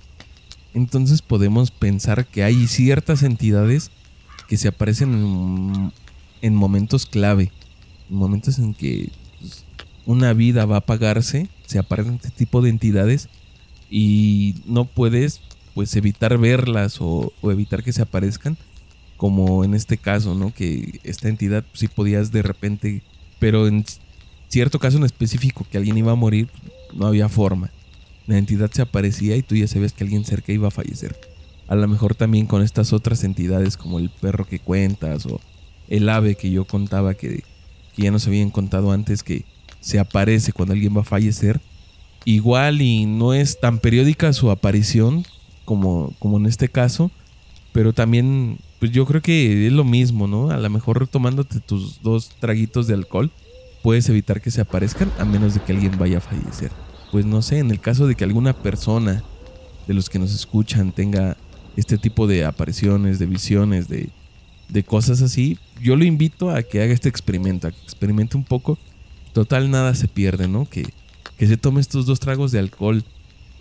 Entonces 0.72 1.22
podemos 1.22 1.70
pensar 1.70 2.26
que 2.26 2.44
hay 2.44 2.66
ciertas 2.66 3.22
entidades 3.22 3.90
que 4.48 4.56
se 4.56 4.68
aparecen 4.68 5.92
en, 6.42 6.54
momentos 6.54 7.06
clave, 7.06 7.50
en 8.10 8.16
momentos 8.16 8.58
en 8.58 8.74
que 8.74 9.10
pues, 9.40 9.64
una 10.06 10.32
vida 10.32 10.64
va 10.64 10.76
a 10.76 10.78
apagarse, 10.78 11.48
se 11.66 11.78
aparecen 11.78 12.14
este 12.14 12.30
tipo 12.30 12.60
de 12.60 12.70
entidades 12.70 13.28
y 13.90 14.56
no 14.66 14.84
puedes 14.84 15.40
pues 15.74 15.94
evitar 15.96 16.38
verlas 16.38 16.98
o 17.00 17.32
evitar 17.42 17.82
que 17.82 17.92
se 17.92 18.02
aparezcan 18.02 18.56
como 19.16 19.64
en 19.64 19.74
este 19.74 19.96
caso, 19.96 20.34
¿no? 20.34 20.52
Que 20.52 21.00
esta 21.04 21.28
entidad 21.28 21.64
pues, 21.64 21.80
sí 21.80 21.88
podías 21.88 22.32
de 22.32 22.42
repente, 22.42 23.02
pero 23.38 23.66
en 23.66 23.84
cierto 24.48 24.78
caso 24.78 24.98
en 24.98 25.04
específico 25.04 25.66
que 25.70 25.78
alguien 25.78 25.98
iba 25.98 26.12
a 26.12 26.16
morir, 26.16 26.48
no 26.92 27.06
había 27.06 27.28
forma. 27.28 27.70
La 28.26 28.38
entidad 28.38 28.70
se 28.70 28.82
aparecía 28.82 29.36
y 29.36 29.42
tú 29.42 29.54
ya 29.54 29.66
sabías 29.66 29.92
que 29.92 30.04
alguien 30.04 30.24
cerca 30.24 30.52
iba 30.52 30.68
a 30.68 30.72
fallecer. 30.72 31.18
A 31.66 31.74
lo 31.74 31.88
mejor 31.88 32.14
también 32.14 32.46
con 32.46 32.62
estas 32.62 32.92
otras 32.92 33.24
entidades 33.24 33.76
como 33.76 33.98
el 33.98 34.10
perro 34.10 34.46
que 34.46 34.58
cuentas 34.58 35.26
o 35.26 35.40
el 35.88 36.08
ave 36.08 36.34
que 36.34 36.50
yo 36.50 36.66
contaba 36.66 37.14
que, 37.14 37.42
que 37.94 38.02
ya 38.02 38.10
nos 38.10 38.26
habían 38.26 38.50
contado 38.50 38.92
antes 38.92 39.22
que 39.22 39.44
se 39.80 39.98
aparece 39.98 40.52
cuando 40.52 40.72
alguien 40.74 40.96
va 40.96 41.02
a 41.02 41.04
fallecer. 41.04 41.60
Igual 42.24 42.80
y 42.80 43.04
no 43.06 43.34
es 43.34 43.60
tan 43.60 43.78
periódica 43.78 44.32
su 44.32 44.50
aparición 44.50 45.24
como, 45.64 46.14
como 46.18 46.38
en 46.38 46.46
este 46.46 46.68
caso, 46.68 47.10
pero 47.72 47.92
también 47.92 48.58
pues 48.84 48.92
yo 48.92 49.06
creo 49.06 49.22
que 49.22 49.66
es 49.66 49.72
lo 49.72 49.82
mismo, 49.82 50.26
¿no? 50.26 50.50
A 50.50 50.58
lo 50.58 50.68
mejor 50.68 51.08
tomándote 51.08 51.58
tus 51.58 52.02
dos 52.02 52.28
traguitos 52.38 52.86
de 52.86 52.92
alcohol 52.92 53.30
puedes 53.82 54.10
evitar 54.10 54.42
que 54.42 54.50
se 54.50 54.60
aparezcan 54.60 55.10
a 55.18 55.24
menos 55.24 55.54
de 55.54 55.60
que 55.60 55.72
alguien 55.72 55.96
vaya 55.98 56.18
a 56.18 56.20
fallecer. 56.20 56.70
Pues 57.10 57.24
no 57.24 57.40
sé, 57.40 57.60
en 57.60 57.70
el 57.70 57.80
caso 57.80 58.06
de 58.06 58.14
que 58.14 58.24
alguna 58.24 58.52
persona 58.52 59.24
de 59.88 59.94
los 59.94 60.10
que 60.10 60.18
nos 60.18 60.34
escuchan 60.34 60.92
tenga 60.92 61.38
este 61.78 61.96
tipo 61.96 62.26
de 62.26 62.44
apariciones, 62.44 63.18
de 63.18 63.24
visiones, 63.24 63.88
de, 63.88 64.10
de 64.68 64.84
cosas 64.84 65.22
así, 65.22 65.56
yo 65.80 65.96
lo 65.96 66.04
invito 66.04 66.50
a 66.50 66.62
que 66.62 66.82
haga 66.82 66.92
este 66.92 67.08
experimento, 67.08 67.68
a 67.68 67.70
que 67.70 67.80
experimente 67.84 68.36
un 68.36 68.44
poco. 68.44 68.76
Total, 69.32 69.70
nada 69.70 69.94
se 69.94 70.08
pierde, 70.08 70.46
¿no? 70.46 70.68
Que, 70.68 70.84
que 71.38 71.46
se 71.46 71.56
tome 71.56 71.80
estos 71.80 72.04
dos 72.04 72.20
tragos 72.20 72.52
de 72.52 72.58
alcohol 72.58 73.02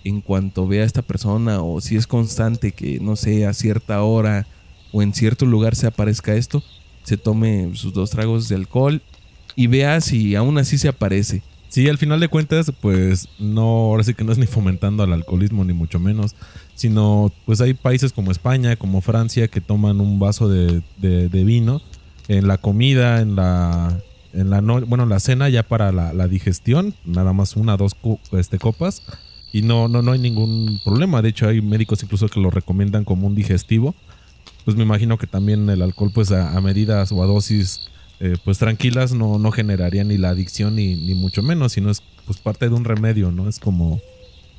en 0.03 0.19
cuanto 0.19 0.67
vea 0.67 0.83
a 0.83 0.85
esta 0.85 1.01
persona 1.01 1.61
o 1.61 1.79
si 1.79 1.95
es 1.95 2.07
constante 2.07 2.73
que, 2.73 2.99
no 2.99 3.15
sé, 3.15 3.45
a 3.45 3.53
cierta 3.53 4.03
hora 4.03 4.47
o 4.93 5.01
en 5.01 5.13
cierto 5.13 5.45
lugar 5.45 5.75
se 5.75 5.87
aparezca 5.87 6.35
esto, 6.35 6.63
se 7.03 7.17
tome 7.17 7.71
sus 7.73 7.91
dos 7.91 8.11
tragos 8.11 8.47
de 8.47 8.55
alcohol 8.55 9.01
y 9.57 9.67
vea 9.67 9.99
si 9.99 10.35
aún 10.35 10.57
así 10.57 10.77
se 10.77 10.87
aparece. 10.87 11.41
Sí, 11.73 11.89
al 11.89 11.97
final 11.97 12.19
de 12.19 12.27
cuentas, 12.27 12.71
pues 12.81 13.27
no, 13.39 13.63
ahora 13.63 14.03
sí 14.03 14.13
que 14.13 14.23
no 14.23 14.31
es 14.31 14.37
ni 14.37 14.45
fomentando 14.45 15.01
al 15.01 15.11
alcoholismo, 15.11 15.65
ni 15.65 15.73
mucho 15.73 15.99
menos, 15.99 16.35
sino 16.75 17.31
pues 17.47 17.61
hay 17.61 17.73
países 17.73 18.13
como 18.13 18.31
España, 18.31 18.75
como 18.75 19.01
Francia, 19.01 19.47
que 19.47 19.59
toman 19.59 19.99
un 19.99 20.19
vaso 20.19 20.47
de, 20.47 20.83
vino 20.99 21.81
en 22.27 22.47
la 22.47 22.59
comida, 22.59 23.21
en 23.21 23.35
la, 23.35 23.99
en 24.33 24.51
la 24.51 24.61
bueno, 24.61 25.05
en 25.05 25.09
la 25.09 25.19
cena 25.19 25.49
ya 25.49 25.63
para 25.63 25.91
la, 25.91 26.27
digestión, 26.27 26.93
nada 27.05 27.33
más 27.33 27.55
una, 27.55 27.75
dos 27.75 27.95
este, 28.33 28.59
copas, 28.59 29.01
y 29.51 29.63
no, 29.63 29.87
no, 29.87 30.03
no 30.03 30.11
hay 30.11 30.19
ningún 30.19 30.79
problema. 30.83 31.23
De 31.23 31.29
hecho, 31.29 31.47
hay 31.47 31.59
médicos 31.59 32.03
incluso 32.03 32.27
que 32.27 32.39
lo 32.39 32.51
recomiendan 32.51 33.03
como 33.03 33.25
un 33.25 33.33
digestivo. 33.33 33.95
Pues 34.65 34.77
me 34.77 34.83
imagino 34.83 35.17
que 35.17 35.27
también 35.27 35.69
el 35.69 35.81
alcohol, 35.81 36.11
pues 36.13 36.31
a 36.31 36.59
medidas 36.61 37.11
o 37.11 37.21
a 37.21 37.25
dosis 37.25 37.89
eh, 38.25 38.37
pues 38.45 38.57
tranquilas 38.57 39.11
no, 39.11 39.37
no 39.37 39.51
generaría 39.51 40.05
ni 40.05 40.17
la 40.17 40.29
adicción 40.29 40.77
ni, 40.77 40.95
ni, 40.95 41.13
mucho 41.13 41.43
menos, 41.43 41.73
sino 41.73 41.89
es 41.89 42.01
pues 42.25 42.39
parte 42.39 42.69
de 42.69 42.73
un 42.73 42.85
remedio, 42.85 43.31
¿no? 43.31 43.49
Es 43.49 43.59
como, 43.59 43.99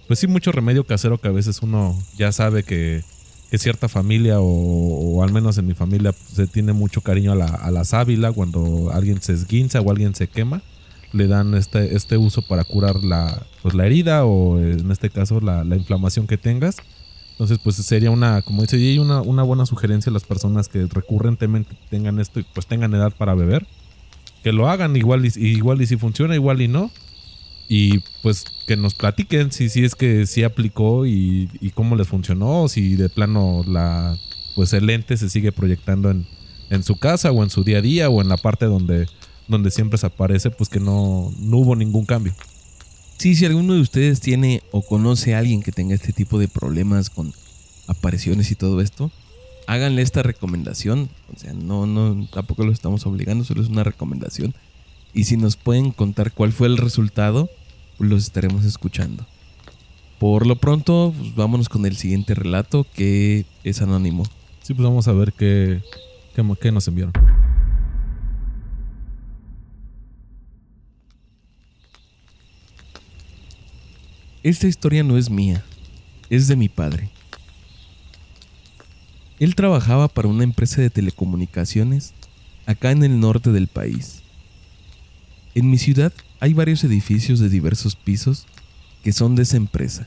pues 0.06 0.18
sí, 0.18 0.26
mucho 0.26 0.52
remedio 0.52 0.84
casero 0.84 1.16
que 1.16 1.28
a 1.28 1.30
veces 1.30 1.60
uno 1.62 1.98
ya 2.18 2.30
sabe 2.30 2.62
que, 2.62 3.02
que 3.50 3.56
cierta 3.56 3.88
familia 3.88 4.36
o, 4.38 5.22
al 5.22 5.32
menos 5.32 5.56
en 5.56 5.66
mi 5.66 5.72
familia 5.72 6.12
se 6.12 6.46
tiene 6.46 6.74
mucho 6.74 7.00
cariño 7.00 7.32
a 7.32 7.36
la, 7.36 7.46
a 7.46 7.70
la 7.70 7.84
sábila 7.86 8.32
cuando 8.32 8.90
alguien 8.92 9.22
se 9.22 9.32
esguinza 9.32 9.80
o 9.80 9.90
alguien 9.90 10.14
se 10.14 10.28
quema 10.28 10.60
le 11.12 11.28
dan 11.28 11.54
este, 11.54 11.94
este 11.96 12.18
uso 12.18 12.42
para 12.42 12.64
curar 12.64 13.04
la, 13.04 13.46
pues, 13.62 13.74
la 13.74 13.86
herida 13.86 14.26
o 14.26 14.58
en 14.58 14.90
este 14.90 15.08
caso 15.08 15.40
la, 15.40 15.64
la 15.64 15.76
inflamación 15.76 16.26
que 16.26 16.36
tengas 16.36 16.76
entonces, 17.34 17.58
pues 17.58 17.74
sería 17.76 18.12
una, 18.12 18.42
como 18.42 18.62
dice 18.62 18.78
y 18.78 18.96
una, 18.98 19.20
una 19.20 19.42
buena 19.42 19.66
sugerencia 19.66 20.08
a 20.10 20.12
las 20.12 20.22
personas 20.22 20.68
que 20.68 20.86
recurrentemente 20.86 21.76
tengan 21.90 22.20
esto 22.20 22.38
y 22.38 22.44
pues 22.54 22.68
tengan 22.68 22.94
edad 22.94 23.12
para 23.12 23.34
beber. 23.34 23.66
Que 24.44 24.52
lo 24.52 24.68
hagan 24.68 24.94
igual 24.94 25.26
y, 25.26 25.32
igual 25.36 25.82
y 25.82 25.86
si 25.88 25.96
funciona, 25.96 26.36
igual 26.36 26.62
y 26.62 26.68
no. 26.68 26.92
Y 27.68 27.98
pues 28.22 28.44
que 28.68 28.76
nos 28.76 28.94
platiquen 28.94 29.50
si, 29.50 29.68
si 29.68 29.84
es 29.84 29.96
que 29.96 30.26
sí 30.26 30.44
aplicó 30.44 31.06
y, 31.06 31.48
cómo 31.74 31.96
les 31.96 32.06
funcionó, 32.06 32.68
si 32.68 32.94
de 32.94 33.08
plano 33.08 33.64
la 33.66 34.16
pues 34.54 34.72
el 34.72 34.86
lente 34.86 35.16
se 35.16 35.28
sigue 35.28 35.50
proyectando 35.50 36.12
en, 36.12 36.26
en 36.70 36.84
su 36.84 36.94
casa 36.94 37.32
o 37.32 37.42
en 37.42 37.50
su 37.50 37.64
día 37.64 37.78
a 37.78 37.82
día 37.82 38.10
o 38.10 38.22
en 38.22 38.28
la 38.28 38.36
parte 38.36 38.66
donde, 38.66 39.08
donde 39.48 39.72
siempre 39.72 39.98
se 39.98 40.06
aparece, 40.06 40.50
pues 40.50 40.70
que 40.70 40.78
no, 40.78 41.32
no 41.40 41.56
hubo 41.56 41.74
ningún 41.74 42.04
cambio. 42.04 42.32
Sí, 43.18 43.34
si 43.34 43.46
alguno 43.46 43.74
de 43.74 43.80
ustedes 43.80 44.20
tiene 44.20 44.62
o 44.70 44.82
conoce 44.82 45.34
a 45.34 45.38
alguien 45.38 45.62
que 45.62 45.72
tenga 45.72 45.94
este 45.94 46.12
tipo 46.12 46.38
de 46.38 46.48
problemas 46.48 47.10
con 47.10 47.32
apariciones 47.86 48.50
y 48.50 48.54
todo 48.54 48.80
esto, 48.80 49.10
háganle 49.66 50.02
esta 50.02 50.22
recomendación. 50.22 51.08
O 51.34 51.38
sea, 51.38 51.52
no, 51.52 51.86
no, 51.86 52.26
tampoco 52.32 52.64
lo 52.64 52.72
estamos 52.72 53.06
obligando, 53.06 53.44
solo 53.44 53.62
es 53.62 53.68
una 53.68 53.84
recomendación. 53.84 54.54
Y 55.12 55.24
si 55.24 55.36
nos 55.36 55.56
pueden 55.56 55.92
contar 55.92 56.32
cuál 56.32 56.52
fue 56.52 56.66
el 56.66 56.76
resultado, 56.76 57.48
los 57.98 58.24
estaremos 58.24 58.64
escuchando. 58.64 59.26
Por 60.18 60.46
lo 60.46 60.56
pronto, 60.56 61.14
pues 61.16 61.34
vámonos 61.34 61.68
con 61.68 61.86
el 61.86 61.96
siguiente 61.96 62.34
relato 62.34 62.86
que 62.94 63.46
es 63.62 63.80
anónimo. 63.80 64.24
Sí, 64.62 64.74
pues 64.74 64.84
vamos 64.84 65.06
a 65.08 65.12
ver 65.12 65.32
qué, 65.32 65.80
qué, 66.34 66.42
qué 66.60 66.72
nos 66.72 66.88
enviaron. 66.88 67.12
Esta 74.44 74.68
historia 74.68 75.02
no 75.02 75.16
es 75.16 75.30
mía, 75.30 75.64
es 76.28 76.48
de 76.48 76.56
mi 76.56 76.68
padre. 76.68 77.08
Él 79.38 79.54
trabajaba 79.54 80.06
para 80.06 80.28
una 80.28 80.44
empresa 80.44 80.82
de 80.82 80.90
telecomunicaciones 80.90 82.12
acá 82.66 82.90
en 82.90 83.02
el 83.04 83.18
norte 83.18 83.52
del 83.52 83.68
país. 83.68 84.20
En 85.54 85.70
mi 85.70 85.78
ciudad 85.78 86.12
hay 86.40 86.52
varios 86.52 86.84
edificios 86.84 87.40
de 87.40 87.48
diversos 87.48 87.96
pisos 87.96 88.44
que 89.02 89.14
son 89.14 89.34
de 89.34 89.44
esa 89.44 89.56
empresa. 89.56 90.06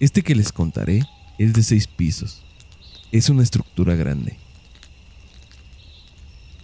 Este 0.00 0.22
que 0.22 0.34
les 0.34 0.50
contaré 0.50 1.02
es 1.36 1.52
de 1.52 1.62
seis 1.62 1.86
pisos. 1.88 2.40
Es 3.12 3.28
una 3.28 3.42
estructura 3.42 3.96
grande. 3.96 4.38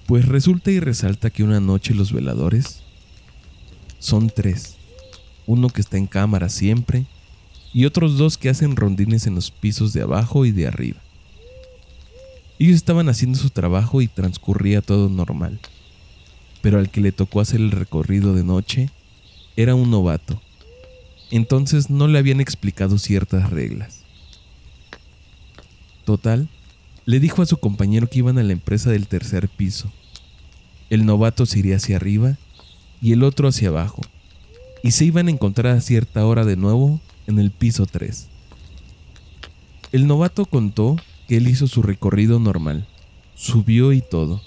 Pues 0.07 0.25
resulta 0.25 0.71
y 0.71 0.81
resalta 0.81 1.29
que 1.29 1.43
una 1.43 1.61
noche 1.61 1.93
los 1.93 2.15
veladores 2.15 2.81
son 3.99 4.31
tres 4.31 4.79
uno 5.47 5.69
que 5.69 5.81
está 5.81 5.99
en 5.99 6.07
cámara 6.07 6.49
siempre 6.49 7.07
y 7.73 7.85
otros 7.85 8.19
dos 8.19 8.39
que 8.39 8.49
hacen 8.49 8.77
rondines 8.77 9.27
en 9.27 9.35
los 9.35 9.51
pisos 9.51 9.93
de 9.93 10.03
abajo 10.03 10.45
y 10.45 10.53
de 10.53 10.67
arriba. 10.67 11.01
Ellos 12.59 12.77
estaban 12.77 13.09
haciendo 13.09 13.39
su 13.39 13.51
trabajo 13.51 14.03
y 14.03 14.09
transcurría 14.09 14.83
todo 14.83 15.09
normal, 15.09 15.59
pero 16.61 16.79
al 16.79 16.91
que 16.91 17.01
le 17.01 17.13
tocó 17.13 17.41
hacer 17.41 17.61
el 17.61 17.71
recorrido 17.71 18.35
de 18.35 18.45
noche 18.45 18.91
era 19.57 19.75
un 19.75 19.91
novato, 19.91 20.41
entonces 21.31 21.91
no 21.91 22.09
le 22.09 22.19
habían 22.19 22.41
explicado 22.41 22.99
ciertas 22.99 23.51
reglas. 23.51 24.03
Total, 26.05 26.49
le 27.05 27.21
dijo 27.21 27.43
a 27.43 27.47
su 27.47 27.57
compañero 27.57 28.09
que 28.09 28.19
iban 28.19 28.39
a 28.39 28.43
la 28.43 28.53
empresa 28.53 28.91
del 28.91 29.09
tercer 29.09 29.49
piso. 29.49 29.91
El 30.91 31.07
novato 31.07 31.47
se 31.47 31.59
iría 31.59 31.77
hacia 31.77 31.97
arriba 31.97 32.37
y 33.01 33.13
el 33.13 33.23
otro 33.23 33.49
hacia 33.49 33.69
abajo, 33.69 34.03
y 34.83 34.91
se 34.91 35.05
iban 35.05 35.29
a 35.29 35.31
encontrar 35.31 35.77
a 35.77 35.81
cierta 35.81 36.27
hora 36.27 36.45
de 36.45 36.57
nuevo 36.57 37.01
en 37.27 37.39
el 37.39 37.51
piso 37.51 37.87
3. 37.87 38.29
El 39.93 40.07
novato 40.07 40.47
contó 40.47 40.97
que 41.29 41.37
él 41.37 41.49
hizo 41.49 41.69
su 41.69 41.83
recorrido 41.83 42.41
normal, 42.41 42.87
subió 43.35 43.93
y 43.93 44.01
todo, 44.01 44.43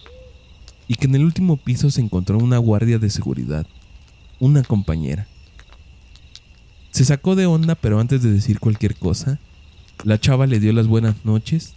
y 0.87 0.95
que 0.95 1.07
en 1.07 1.15
el 1.15 1.23
último 1.23 1.57
piso 1.57 1.89
se 1.89 2.01
encontró 2.01 2.37
una 2.37 2.57
guardia 2.57 2.99
de 2.99 3.09
seguridad, 3.09 3.65
una 4.39 4.63
compañera. 4.63 5.27
Se 6.91 7.05
sacó 7.05 7.35
de 7.35 7.45
onda, 7.45 7.75
pero 7.75 7.99
antes 7.99 8.21
de 8.21 8.31
decir 8.31 8.59
cualquier 8.59 8.95
cosa, 8.95 9.39
la 10.03 10.19
chava 10.19 10.47
le 10.47 10.59
dio 10.59 10.73
las 10.73 10.87
buenas 10.87 11.15
noches 11.25 11.73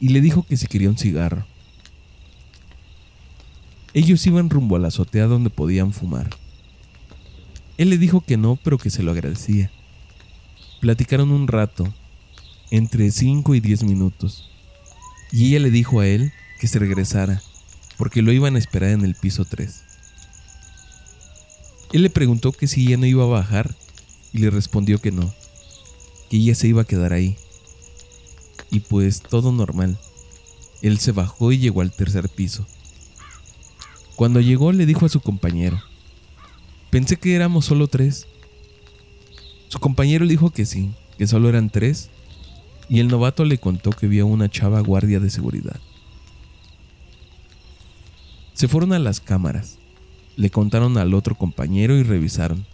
y 0.00 0.08
le 0.08 0.20
dijo 0.20 0.44
que 0.44 0.56
si 0.56 0.66
quería 0.66 0.90
un 0.90 0.98
cigarro. 0.98 1.46
Ellos 3.92 4.26
iban 4.26 4.50
rumbo 4.50 4.76
a 4.76 4.80
la 4.80 4.88
azotea 4.88 5.26
donde 5.26 5.50
podían 5.50 5.92
fumar. 5.92 6.30
Él 7.76 7.90
le 7.90 7.98
dijo 7.98 8.20
que 8.20 8.36
no, 8.36 8.58
pero 8.62 8.78
que 8.78 8.90
se 8.90 9.02
lo 9.02 9.10
agradecía. 9.10 9.70
Platicaron 10.80 11.30
un 11.30 11.48
rato, 11.48 11.92
entre 12.70 13.10
5 13.10 13.54
y 13.54 13.60
10 13.60 13.84
minutos, 13.84 14.50
y 15.32 15.48
ella 15.48 15.60
le 15.60 15.70
dijo 15.70 16.00
a 16.00 16.06
él 16.06 16.32
que 16.60 16.68
se 16.68 16.78
regresara, 16.78 17.42
porque 17.96 18.22
lo 18.22 18.32
iban 18.32 18.54
a 18.54 18.58
esperar 18.58 18.90
en 18.90 19.04
el 19.04 19.14
piso 19.14 19.44
3. 19.44 19.82
Él 21.92 22.02
le 22.02 22.10
preguntó 22.10 22.52
que 22.52 22.66
si 22.66 22.86
ella 22.86 22.96
no 22.96 23.06
iba 23.06 23.24
a 23.24 23.28
bajar, 23.28 23.74
y 24.32 24.38
le 24.38 24.50
respondió 24.50 25.00
que 25.00 25.12
no, 25.12 25.32
que 26.28 26.36
ella 26.36 26.54
se 26.54 26.68
iba 26.68 26.82
a 26.82 26.86
quedar 26.86 27.12
ahí. 27.12 27.36
Y 28.70 28.80
pues 28.80 29.20
todo 29.20 29.52
normal. 29.52 29.98
Él 30.82 30.98
se 30.98 31.12
bajó 31.12 31.52
y 31.52 31.58
llegó 31.58 31.80
al 31.80 31.92
tercer 31.92 32.28
piso. 32.28 32.66
Cuando 34.16 34.40
llegó 34.40 34.72
le 34.72 34.86
dijo 34.86 35.06
a 35.06 35.08
su 35.08 35.20
compañero, 35.20 35.80
Pensé 36.94 37.16
que 37.16 37.34
éramos 37.34 37.64
solo 37.64 37.88
tres. 37.88 38.28
Su 39.66 39.80
compañero 39.80 40.28
dijo 40.28 40.50
que 40.50 40.64
sí, 40.64 40.92
que 41.18 41.26
solo 41.26 41.48
eran 41.48 41.68
tres, 41.68 42.08
y 42.88 43.00
el 43.00 43.08
novato 43.08 43.44
le 43.44 43.58
contó 43.58 43.90
que 43.90 44.06
vio 44.06 44.28
una 44.28 44.48
chava 44.48 44.78
guardia 44.78 45.18
de 45.18 45.28
seguridad. 45.28 45.80
Se 48.52 48.68
fueron 48.68 48.92
a 48.92 49.00
las 49.00 49.18
cámaras, 49.18 49.78
le 50.36 50.50
contaron 50.50 50.96
al 50.96 51.14
otro 51.14 51.34
compañero 51.34 51.96
y 51.96 52.04
revisaron. 52.04 52.64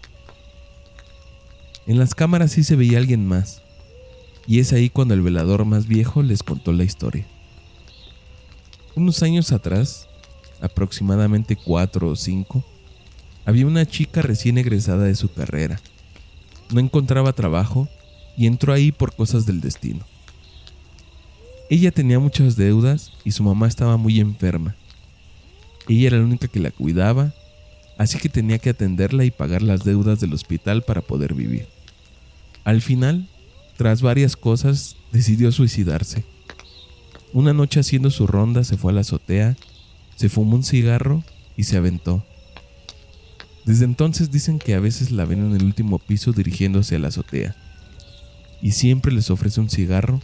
En 1.86 1.98
las 1.98 2.14
cámaras 2.14 2.52
sí 2.52 2.62
se 2.62 2.76
veía 2.76 2.98
alguien 2.98 3.26
más, 3.26 3.62
y 4.46 4.58
es 4.58 4.74
ahí 4.74 4.90
cuando 4.90 5.14
el 5.14 5.22
velador 5.22 5.64
más 5.64 5.86
viejo 5.86 6.22
les 6.22 6.42
contó 6.42 6.74
la 6.74 6.84
historia. 6.84 7.24
Unos 8.94 9.22
años 9.22 9.50
atrás, 9.50 10.08
aproximadamente 10.60 11.56
cuatro 11.56 12.08
o 12.10 12.16
cinco, 12.16 12.62
había 13.44 13.66
una 13.66 13.86
chica 13.86 14.22
recién 14.22 14.58
egresada 14.58 15.04
de 15.04 15.14
su 15.14 15.32
carrera. 15.32 15.80
No 16.72 16.80
encontraba 16.80 17.32
trabajo 17.32 17.88
y 18.36 18.46
entró 18.46 18.72
ahí 18.72 18.92
por 18.92 19.14
cosas 19.14 19.46
del 19.46 19.60
destino. 19.60 20.04
Ella 21.68 21.90
tenía 21.90 22.18
muchas 22.18 22.56
deudas 22.56 23.12
y 23.24 23.32
su 23.32 23.42
mamá 23.42 23.68
estaba 23.68 23.96
muy 23.96 24.20
enferma. 24.20 24.74
Ella 25.88 26.08
era 26.08 26.18
la 26.18 26.24
única 26.24 26.48
que 26.48 26.60
la 26.60 26.70
cuidaba, 26.70 27.32
así 27.96 28.18
que 28.18 28.28
tenía 28.28 28.58
que 28.58 28.70
atenderla 28.70 29.24
y 29.24 29.30
pagar 29.30 29.62
las 29.62 29.84
deudas 29.84 30.20
del 30.20 30.32
hospital 30.32 30.82
para 30.82 31.00
poder 31.00 31.34
vivir. 31.34 31.68
Al 32.64 32.82
final, 32.82 33.28
tras 33.76 34.02
varias 34.02 34.36
cosas, 34.36 34.96
decidió 35.12 35.52
suicidarse. 35.52 36.24
Una 37.32 37.52
noche 37.52 37.80
haciendo 37.80 38.10
su 38.10 38.26
ronda 38.26 38.64
se 38.64 38.76
fue 38.76 38.92
a 38.92 38.94
la 38.96 39.00
azotea, 39.02 39.56
se 40.16 40.28
fumó 40.28 40.56
un 40.56 40.64
cigarro 40.64 41.22
y 41.56 41.64
se 41.64 41.76
aventó. 41.76 42.24
Desde 43.70 43.84
entonces 43.84 44.32
dicen 44.32 44.58
que 44.58 44.74
a 44.74 44.80
veces 44.80 45.12
la 45.12 45.24
ven 45.24 45.46
en 45.46 45.54
el 45.54 45.62
último 45.62 46.00
piso 46.00 46.32
dirigiéndose 46.32 46.96
a 46.96 46.98
la 46.98 47.06
azotea. 47.06 47.54
Y 48.60 48.72
siempre 48.72 49.12
les 49.12 49.30
ofrece 49.30 49.60
un 49.60 49.70
cigarro 49.70 50.20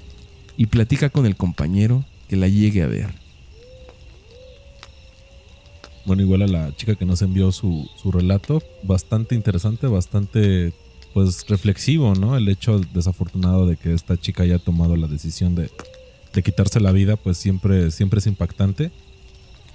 y 0.56 0.66
platica 0.66 1.10
con 1.10 1.26
el 1.26 1.36
compañero 1.36 2.04
que 2.26 2.34
la 2.34 2.48
llegue 2.48 2.82
a 2.82 2.88
ver. 2.88 3.14
Bueno, 6.06 6.22
igual 6.22 6.42
a 6.42 6.48
la 6.48 6.74
chica 6.74 6.96
que 6.96 7.04
nos 7.04 7.22
envió 7.22 7.52
su, 7.52 7.88
su 7.94 8.10
relato, 8.10 8.64
bastante 8.82 9.36
interesante, 9.36 9.86
bastante 9.86 10.72
pues 11.14 11.46
reflexivo, 11.46 12.16
¿no? 12.16 12.36
El 12.36 12.48
hecho 12.48 12.80
desafortunado 12.80 13.64
de 13.68 13.76
que 13.76 13.94
esta 13.94 14.16
chica 14.16 14.42
haya 14.42 14.58
tomado 14.58 14.96
la 14.96 15.06
decisión 15.06 15.54
de, 15.54 15.70
de 16.34 16.42
quitarse 16.42 16.80
la 16.80 16.90
vida, 16.90 17.14
pues 17.14 17.38
siempre, 17.38 17.92
siempre 17.92 18.18
es 18.18 18.26
impactante. 18.26 18.90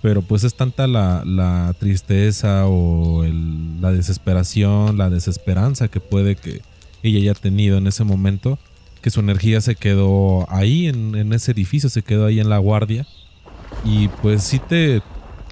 Pero 0.02 0.22
pues 0.22 0.44
es 0.44 0.56
tanta 0.56 0.88
la, 0.88 1.24
la 1.26 1.76
tristeza 1.80 2.66
o 2.68 3.24
la 3.24 3.92
desesperación, 3.92 4.98
la 4.98 5.10
desesperanza 5.10 5.88
que 5.90 6.00
puede 6.00 6.36
que 6.36 6.62
ella 7.04 7.20
haya 7.20 7.34
tenido 7.34 7.78
en 7.78 7.88
ese 7.88 8.04
momento, 8.04 8.60
que 9.02 9.10
su 9.10 9.20
energía 9.20 9.62
se 9.62 9.76
quedó 9.76 10.50
ahí 10.52 10.88
en, 10.88 11.34
ese 11.34 11.52
edificio, 11.52 11.90
se 11.90 12.04
quedó 12.04 12.26
ahí 12.26 12.40
en 12.40 12.50
la 12.50 12.60
guardia. 12.60 13.08
Y 13.84 14.08
pues 14.22 14.44
sí 14.44 14.60
te, 14.60 15.02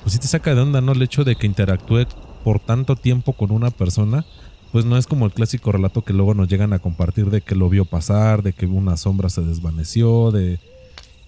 pues 0.02 0.14
sí 0.14 0.20
te 0.20 0.28
saca 0.28 0.54
de 0.54 0.62
onda, 0.62 0.82
¿no? 0.82 0.92
El 0.92 1.02
hecho 1.02 1.24
de 1.24 1.36
que 1.36 1.48
interactúe 1.48 2.06
por 2.44 2.60
tanto 2.60 2.96
tiempo 2.96 3.34
con 3.34 3.52
una 3.52 3.72
persona, 3.72 4.26
pues 4.72 4.86
no 4.86 4.98
es 4.98 5.08
como 5.08 5.26
el 5.26 5.32
clásico 5.32 5.72
relato 5.72 6.04
que 6.04 6.14
luego 6.14 6.34
nos 6.36 6.48
llegan 6.48 6.74
a 6.74 6.80
compartir 6.80 7.32
de 7.32 7.42
que 7.42 7.56
lo 7.56 7.70
vio 7.70 7.86
pasar, 7.86 8.44
de 8.44 8.54
que 8.54 8.68
una 8.68 8.98
sombra 8.98 9.30
se 9.30 9.42
desvaneció, 9.42 10.32
de 10.32 10.60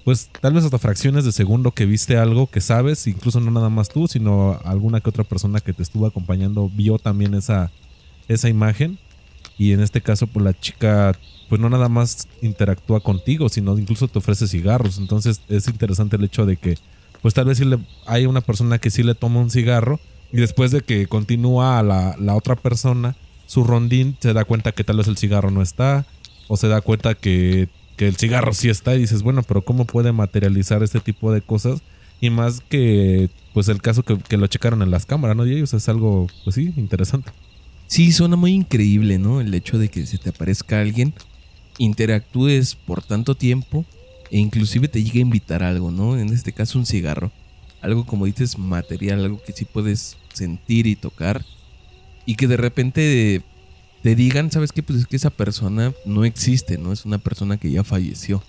pues 0.03 0.29
tal 0.39 0.53
vez 0.53 0.63
hasta 0.63 0.79
fracciones 0.79 1.25
de 1.25 1.31
segundo 1.31 1.71
que 1.71 1.85
viste 1.85 2.17
algo 2.17 2.47
que 2.47 2.61
sabes, 2.61 3.05
incluso 3.07 3.39
no 3.39 3.51
nada 3.51 3.69
más 3.69 3.89
tú, 3.89 4.07
sino 4.07 4.59
alguna 4.63 5.01
que 5.01 5.09
otra 5.09 5.23
persona 5.23 5.59
que 5.59 5.73
te 5.73 5.83
estuvo 5.83 6.05
acompañando 6.05 6.69
vio 6.69 6.97
también 6.97 7.33
esa, 7.33 7.71
esa 8.27 8.49
imagen. 8.49 8.97
Y 9.57 9.73
en 9.73 9.81
este 9.81 10.01
caso, 10.01 10.27
pues 10.27 10.43
la 10.43 10.59
chica 10.59 11.13
pues 11.49 11.59
no 11.59 11.69
nada 11.69 11.89
más 11.89 12.29
interactúa 12.41 13.01
contigo, 13.01 13.49
sino 13.49 13.77
incluso 13.77 14.07
te 14.07 14.19
ofrece 14.19 14.47
cigarros. 14.47 14.97
Entonces 14.97 15.41
es 15.49 15.67
interesante 15.67 16.15
el 16.15 16.23
hecho 16.23 16.45
de 16.45 16.55
que, 16.55 16.77
pues 17.21 17.33
tal 17.33 17.45
vez 17.45 17.57
si 17.57 17.65
le, 17.65 17.77
hay 18.05 18.25
una 18.25 18.39
persona 18.41 18.79
que 18.79 18.89
sí 18.89 19.03
le 19.03 19.15
toma 19.15 19.41
un 19.41 19.51
cigarro 19.51 19.99
y 20.31 20.37
después 20.37 20.71
de 20.71 20.81
que 20.81 21.07
continúa 21.07 21.83
la, 21.83 22.15
la 22.17 22.35
otra 22.35 22.55
persona 22.55 23.17
su 23.47 23.65
rondín, 23.65 24.15
se 24.21 24.31
da 24.31 24.45
cuenta 24.45 24.71
que 24.71 24.85
tal 24.85 24.95
vez 24.95 25.09
el 25.09 25.17
cigarro 25.17 25.51
no 25.51 25.61
está, 25.61 26.05
o 26.47 26.55
se 26.55 26.69
da 26.69 26.79
cuenta 26.79 27.15
que, 27.15 27.67
que 28.01 28.07
el 28.07 28.15
cigarro 28.15 28.51
sí 28.51 28.67
está 28.67 28.95
y 28.95 28.99
dices, 29.01 29.21
bueno, 29.21 29.43
pero 29.43 29.61
¿cómo 29.61 29.85
puede 29.85 30.11
materializar 30.11 30.81
este 30.81 30.99
tipo 30.99 31.31
de 31.31 31.41
cosas? 31.41 31.83
Y 32.19 32.31
más 32.31 32.59
que, 32.61 33.29
pues 33.53 33.67
el 33.67 33.79
caso 33.79 34.01
que, 34.01 34.17
que 34.17 34.37
lo 34.37 34.47
checaron 34.47 34.81
en 34.81 34.89
las 34.89 35.05
cámaras, 35.05 35.37
¿no? 35.37 35.45
Y 35.45 35.53
ellos 35.53 35.71
es 35.75 35.87
algo, 35.87 36.25
pues 36.43 36.55
sí, 36.55 36.73
interesante. 36.77 37.31
Sí, 37.85 38.11
suena 38.11 38.37
muy 38.37 38.53
increíble, 38.53 39.19
¿no? 39.19 39.39
El 39.39 39.53
hecho 39.53 39.77
de 39.77 39.89
que 39.89 40.07
se 40.07 40.17
te 40.17 40.31
aparezca 40.31 40.81
alguien 40.81 41.13
interactúes 41.77 42.73
por 42.73 43.03
tanto 43.03 43.35
tiempo 43.35 43.85
e 44.31 44.39
inclusive 44.39 44.87
te 44.87 45.03
llegue 45.03 45.19
a 45.19 45.21
invitar 45.21 45.61
algo, 45.61 45.91
¿no? 45.91 46.17
En 46.17 46.29
este 46.29 46.53
caso 46.53 46.79
un 46.79 46.87
cigarro. 46.87 47.31
Algo 47.81 48.07
como 48.07 48.25
dices 48.25 48.57
material, 48.57 49.23
algo 49.23 49.43
que 49.43 49.53
sí 49.53 49.65
puedes 49.65 50.17
sentir 50.33 50.87
y 50.87 50.95
tocar. 50.95 51.45
Y 52.25 52.33
que 52.33 52.47
de 52.47 52.57
repente 52.57 53.43
te 54.01 54.15
digan, 54.15 54.51
¿sabes 54.51 54.71
qué? 54.71 54.81
Pues 54.81 54.99
es 54.99 55.07
que 55.07 55.15
esa 55.15 55.29
persona 55.29 55.93
no 56.05 56.25
existe, 56.25 56.77
¿no? 56.77 56.91
Es 56.91 57.05
una 57.05 57.19
persona 57.19 57.57
que 57.57 57.71
ya 57.71 57.83
falleció. 57.83 58.41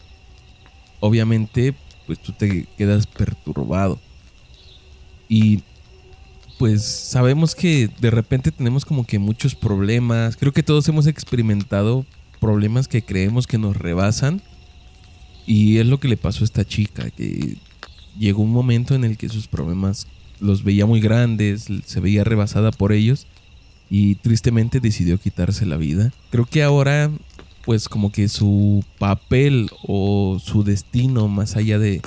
Obviamente, 1.01 1.75
pues 2.07 2.19
tú 2.19 2.33
te 2.33 2.67
quedas 2.79 3.07
perturbado. 3.07 4.01
Y 5.29 5.63
pues 6.59 6.85
sabemos 6.85 7.55
que 7.55 7.91
de 8.01 8.11
repente 8.11 8.51
tenemos 8.51 8.85
como 8.85 9.07
que 9.07 9.19
muchos 9.19 9.55
problemas. 9.55 10.37
Creo 10.37 10.53
que 10.53 10.63
todos 10.63 10.89
hemos 10.89 11.07
experimentado 11.07 12.07
problemas 12.41 12.89
que 12.89 13.03
creemos 13.03 13.47
que 13.47 13.59
nos 13.59 13.77
rebasan. 13.77 14.41
Y 15.47 15.79
es 15.79 15.87
lo 15.87 16.01
que 16.01 16.09
le 16.09 16.17
pasó 16.17 16.45
a 16.45 16.47
esta 16.47 16.65
chica, 16.65 17.11
que 17.11 17.59
llegó 18.19 18.43
un 18.43 18.53
momento 18.53 18.95
en 18.95 19.05
el 19.05 19.17
que 19.19 19.29
sus 19.29 19.49
problemas 19.49 20.07
los 20.41 20.65
veía 20.65 20.87
muy 20.87 21.01
grandes, 21.01 21.67
se 21.85 22.01
veía 22.01 22.25
rebasada 22.25 22.71
por 22.71 22.93
ellos 22.93 23.27
y 23.95 24.15
tristemente 24.15 24.81
decidió 24.81 25.19
quitarse 25.19 25.67
la 25.67 25.77
vida. 25.77 26.15
Creo 26.31 26.47
que 26.47 26.63
ahora 26.63 27.11
pues 27.67 27.91
como 27.91 28.11
que 28.11 28.29
su 28.29 28.83
papel 28.99 29.69
o 29.87 30.41
su 30.43 30.65
destino 30.65 31.29
más 31.29 31.57
allá 31.57 31.79
de, 31.79 32.01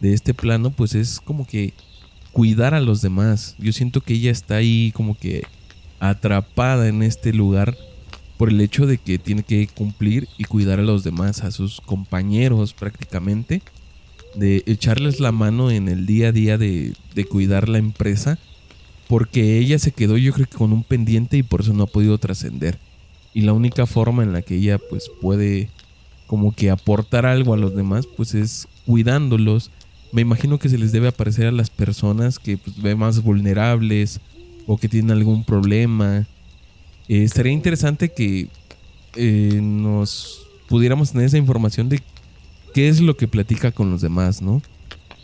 de 0.00 0.14
este 0.14 0.32
plano 0.32 0.70
pues 0.70 0.94
es 0.94 1.18
como 1.18 1.44
que 1.44 1.74
cuidar 2.30 2.72
a 2.72 2.80
los 2.80 3.02
demás. 3.02 3.56
Yo 3.58 3.72
siento 3.72 4.00
que 4.00 4.14
ella 4.14 4.30
está 4.30 4.58
ahí 4.58 4.92
como 4.92 5.18
que 5.18 5.42
atrapada 5.98 6.86
en 6.86 7.02
este 7.02 7.32
lugar 7.32 7.76
por 8.36 8.50
el 8.50 8.60
hecho 8.60 8.86
de 8.86 8.98
que 8.98 9.18
tiene 9.18 9.42
que 9.42 9.66
cumplir 9.66 10.28
y 10.38 10.44
cuidar 10.44 10.78
a 10.78 10.84
los 10.84 11.02
demás, 11.02 11.42
a 11.42 11.50
sus 11.50 11.80
compañeros 11.80 12.74
prácticamente, 12.74 13.60
de 14.36 14.62
echarles 14.66 15.18
la 15.18 15.32
mano 15.32 15.72
en 15.72 15.88
el 15.88 16.06
día 16.06 16.28
a 16.28 16.32
día 16.32 16.58
de, 16.58 16.94
cuidar 17.28 17.68
la 17.68 17.78
empresa, 17.78 18.38
porque 19.08 19.58
ella 19.58 19.78
se 19.78 19.92
quedó 19.92 20.16
yo 20.16 20.32
creo 20.32 20.46
que 20.46 20.56
con 20.56 20.72
un 20.72 20.84
pendiente 20.84 21.36
y 21.36 21.42
por 21.42 21.62
eso 21.62 21.72
no 21.72 21.84
ha 21.84 21.86
podido 21.86 22.18
trascender. 22.18 22.78
Y 23.34 23.42
la 23.42 23.52
única 23.52 23.86
forma 23.86 24.22
en 24.22 24.32
la 24.32 24.42
que 24.42 24.56
ella 24.56 24.78
pues 24.78 25.10
puede 25.20 25.68
como 26.26 26.52
que 26.52 26.70
aportar 26.70 27.24
algo 27.26 27.54
a 27.54 27.58
los 27.58 27.74
demás 27.74 28.06
pues 28.16 28.34
es 28.34 28.68
cuidándolos. 28.86 29.70
Me 30.12 30.22
imagino 30.22 30.58
que 30.58 30.68
se 30.68 30.78
les 30.78 30.92
debe 30.92 31.08
aparecer 31.08 31.46
a 31.46 31.52
las 31.52 31.70
personas 31.70 32.38
que 32.38 32.56
pues, 32.56 32.80
ve 32.80 32.94
más 32.94 33.22
vulnerables 33.22 34.20
o 34.66 34.76
que 34.76 34.88
tienen 34.88 35.10
algún 35.10 35.44
problema 35.44 36.26
eh, 37.08 37.22
estaría 37.24 37.52
interesante 37.52 38.10
que 38.10 38.48
eh, 39.16 39.60
nos 39.62 40.46
pudiéramos 40.68 41.12
tener 41.12 41.26
esa 41.26 41.38
información 41.38 41.88
de 41.88 42.02
qué 42.74 42.88
es 42.88 43.00
lo 43.00 43.16
que 43.16 43.26
platica 43.26 43.72
con 43.72 43.90
los 43.90 44.02
demás, 44.02 44.42
¿no? 44.42 44.60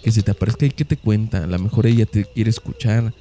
Que 0.02 0.10
se 0.10 0.22
te 0.22 0.30
aparezca 0.30 0.64
y 0.64 0.70
que 0.70 0.86
te 0.86 0.96
cuenta. 0.96 1.44
A 1.44 1.46
lo 1.46 1.58
mejor 1.58 1.86
ella 1.86 2.06
te 2.06 2.24
quiere 2.24 2.48
escuchar, 2.48 3.12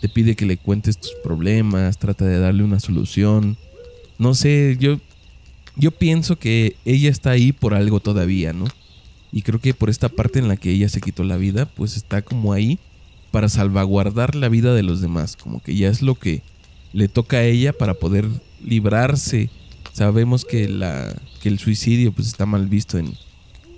te 0.00 0.08
pide 0.08 0.36
que 0.36 0.46
le 0.46 0.56
cuentes 0.56 0.98
tus 0.98 1.12
problemas, 1.22 1.98
trata 1.98 2.24
de 2.24 2.38
darle 2.38 2.62
una 2.62 2.80
solución. 2.80 3.56
No 4.18 4.34
sé, 4.34 4.76
yo, 4.78 4.98
yo 5.76 5.90
pienso 5.90 6.38
que 6.38 6.76
ella 6.84 7.10
está 7.10 7.30
ahí 7.30 7.52
por 7.52 7.74
algo 7.74 8.00
todavía, 8.00 8.52
¿no? 8.52 8.66
Y 9.32 9.42
creo 9.42 9.60
que 9.60 9.74
por 9.74 9.90
esta 9.90 10.08
parte 10.08 10.38
en 10.38 10.48
la 10.48 10.56
que 10.56 10.70
ella 10.70 10.88
se 10.88 11.00
quitó 11.00 11.24
la 11.24 11.36
vida, 11.36 11.66
pues 11.66 11.96
está 11.96 12.22
como 12.22 12.52
ahí 12.52 12.78
para 13.30 13.48
salvaguardar 13.48 14.34
la 14.34 14.48
vida 14.48 14.74
de 14.74 14.82
los 14.82 15.00
demás. 15.00 15.36
Como 15.36 15.62
que 15.62 15.74
ya 15.74 15.88
es 15.88 16.00
lo 16.00 16.14
que 16.14 16.42
le 16.92 17.08
toca 17.08 17.38
a 17.38 17.44
ella 17.44 17.72
para 17.72 17.94
poder 17.94 18.26
librarse. 18.64 19.50
Sabemos 19.92 20.44
que, 20.44 20.68
la, 20.68 21.14
que 21.42 21.48
el 21.48 21.58
suicidio 21.58 22.12
pues 22.12 22.28
está 22.28 22.46
mal 22.46 22.66
visto 22.66 22.98
en 22.98 23.14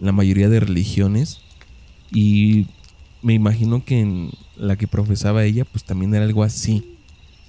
la 0.00 0.12
mayoría 0.12 0.48
de 0.48 0.60
religiones 0.60 1.40
y 2.12 2.66
me 3.22 3.34
imagino 3.34 3.84
que 3.84 4.00
en 4.00 4.30
la 4.56 4.76
que 4.76 4.86
profesaba 4.86 5.44
ella 5.44 5.64
pues 5.64 5.84
también 5.84 6.14
era 6.14 6.24
algo 6.24 6.42
así. 6.42 6.84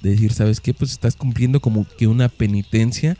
De 0.01 0.11
decir, 0.11 0.31
¿sabes 0.31 0.61
qué? 0.61 0.73
Pues 0.73 0.91
estás 0.91 1.15
cumpliendo 1.15 1.59
como 1.59 1.85
que 1.97 2.07
una 2.07 2.29
penitencia 2.29 3.17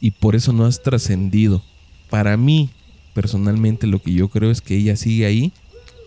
y 0.00 0.12
por 0.12 0.34
eso 0.34 0.52
no 0.52 0.64
has 0.64 0.82
trascendido. 0.82 1.62
Para 2.08 2.36
mí, 2.36 2.70
personalmente, 3.14 3.86
lo 3.86 4.00
que 4.00 4.12
yo 4.12 4.28
creo 4.28 4.50
es 4.50 4.60
que 4.60 4.76
ella 4.76 4.96
sigue 4.96 5.26
ahí 5.26 5.52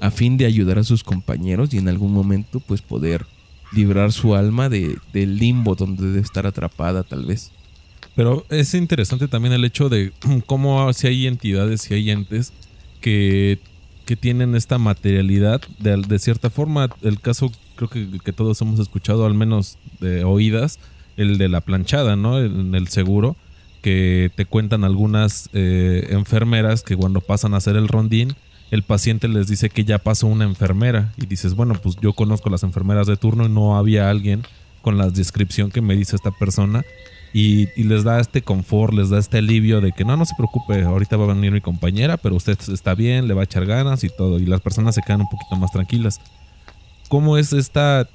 a 0.02 0.12
fin 0.12 0.38
de 0.38 0.46
ayudar 0.46 0.80
a 0.80 0.84
sus 0.84 1.04
compañeros 1.04 1.74
y 1.74 1.78
en 1.78 1.88
algún 1.88 2.12
momento 2.12 2.60
pues 2.60 2.82
poder 2.82 3.26
librar 3.72 4.12
su 4.12 4.36
alma 4.36 4.70
de, 4.70 4.98
del 5.14 5.38
limbo 5.38 5.76
donde 5.76 6.08
debe 6.08 6.20
estar 6.22 6.46
atrapada 6.46 7.04
tal 7.04 7.26
vez. 7.26 7.52
Pero 8.16 8.46
es 8.50 8.74
interesante 8.74 9.28
también 9.28 9.54
el 9.54 9.66
hecho 9.66 9.90
de 9.90 10.12
cómo 10.46 10.92
si 10.94 11.08
hay 11.08 11.28
entidades, 11.28 11.82
si 11.82 11.94
hay 11.94 12.12
entes 12.12 12.54
que, 13.02 13.60
que 14.06 14.16
tienen 14.16 14.56
esta 14.56 14.78
materialidad, 14.78 15.62
de, 15.80 15.98
de, 15.98 16.20
cierta 16.20 16.50
forma, 16.50 16.90
el 17.02 17.20
caso 17.20 17.52
creo 17.76 17.90
que, 17.90 18.08
que 18.24 18.34
todos 18.34 18.62
hemos 18.62 18.80
escuchado, 18.80 19.26
al 19.26 19.34
menos 19.34 19.78
de 20.00 20.24
oídas, 20.24 20.80
el 21.18 21.38
de 21.38 21.50
la 21.50 21.62
planchada, 21.62 22.16
¿no? 22.16 22.40
En 22.40 22.76
el 22.76 22.88
seguro, 22.88 23.36
que 23.82 24.32
te 24.36 24.46
cuentan 24.46 24.84
algunas 24.84 25.50
eh, 25.54 26.08
enfermeras 26.10 26.82
que 26.82 26.96
cuando 26.96 27.22
pasan 27.22 27.54
a 27.54 27.58
hacer 27.58 27.76
el 27.76 27.88
rondín, 27.88 28.36
el 28.72 28.84
paciente 28.84 29.28
les 29.28 29.48
dice 29.48 29.70
que 29.70 29.86
ya 29.86 30.00
pasó 30.00 30.28
una 30.28 30.46
enfermera 30.46 31.14
y 31.18 31.28
dices, 31.28 31.54
bueno, 31.54 31.76
pues 31.76 31.96
yo 32.02 32.14
conozco 32.14 32.50
las 32.50 32.64
enfermeras 32.64 33.06
de 33.06 33.16
turno 33.16 33.46
y 33.46 33.50
no 33.50 33.78
había 33.78 34.10
alguien 34.10 34.42
con 34.82 34.98
la 34.98 35.10
descripción 35.10 35.70
que 35.70 35.82
me 35.82 35.96
dice 35.96 36.16
esta 36.16 36.32
persona 36.32 36.84
y, 37.38 37.68
y, 37.76 37.84
les 37.84 38.06
da 38.06 38.22
este 38.22 38.42
confort, 38.42 38.94
les 38.94 39.10
da 39.10 39.20
este 39.20 39.40
alivio 39.40 39.82
de 39.82 39.92
que 39.92 40.06
no, 40.06 40.16
no 40.16 40.24
se 40.26 40.36
preocupe, 40.38 40.84
ahorita 40.84 41.18
va 41.18 41.26
a 41.26 41.34
venir 41.34 41.52
mi 41.52 41.60
compañera, 41.60 42.16
pero 42.16 42.34
usted 42.34 42.58
está 42.72 42.96
bien, 42.96 43.28
le 43.28 43.34
va 43.34 43.42
a 43.42 43.44
echar 43.44 43.66
ganas 43.66 44.06
y 44.06 44.10
todo 44.10 44.40
y 44.40 44.46
las 44.46 44.62
personas 44.62 44.96
se 44.96 45.02
quedan 45.02 45.20
un 45.20 45.28
poquito 45.28 45.58
más 45.58 45.70
tranquilas. 45.70 46.22
¿Cómo 47.10 47.38
es 47.38 47.52
esta, 47.52 48.08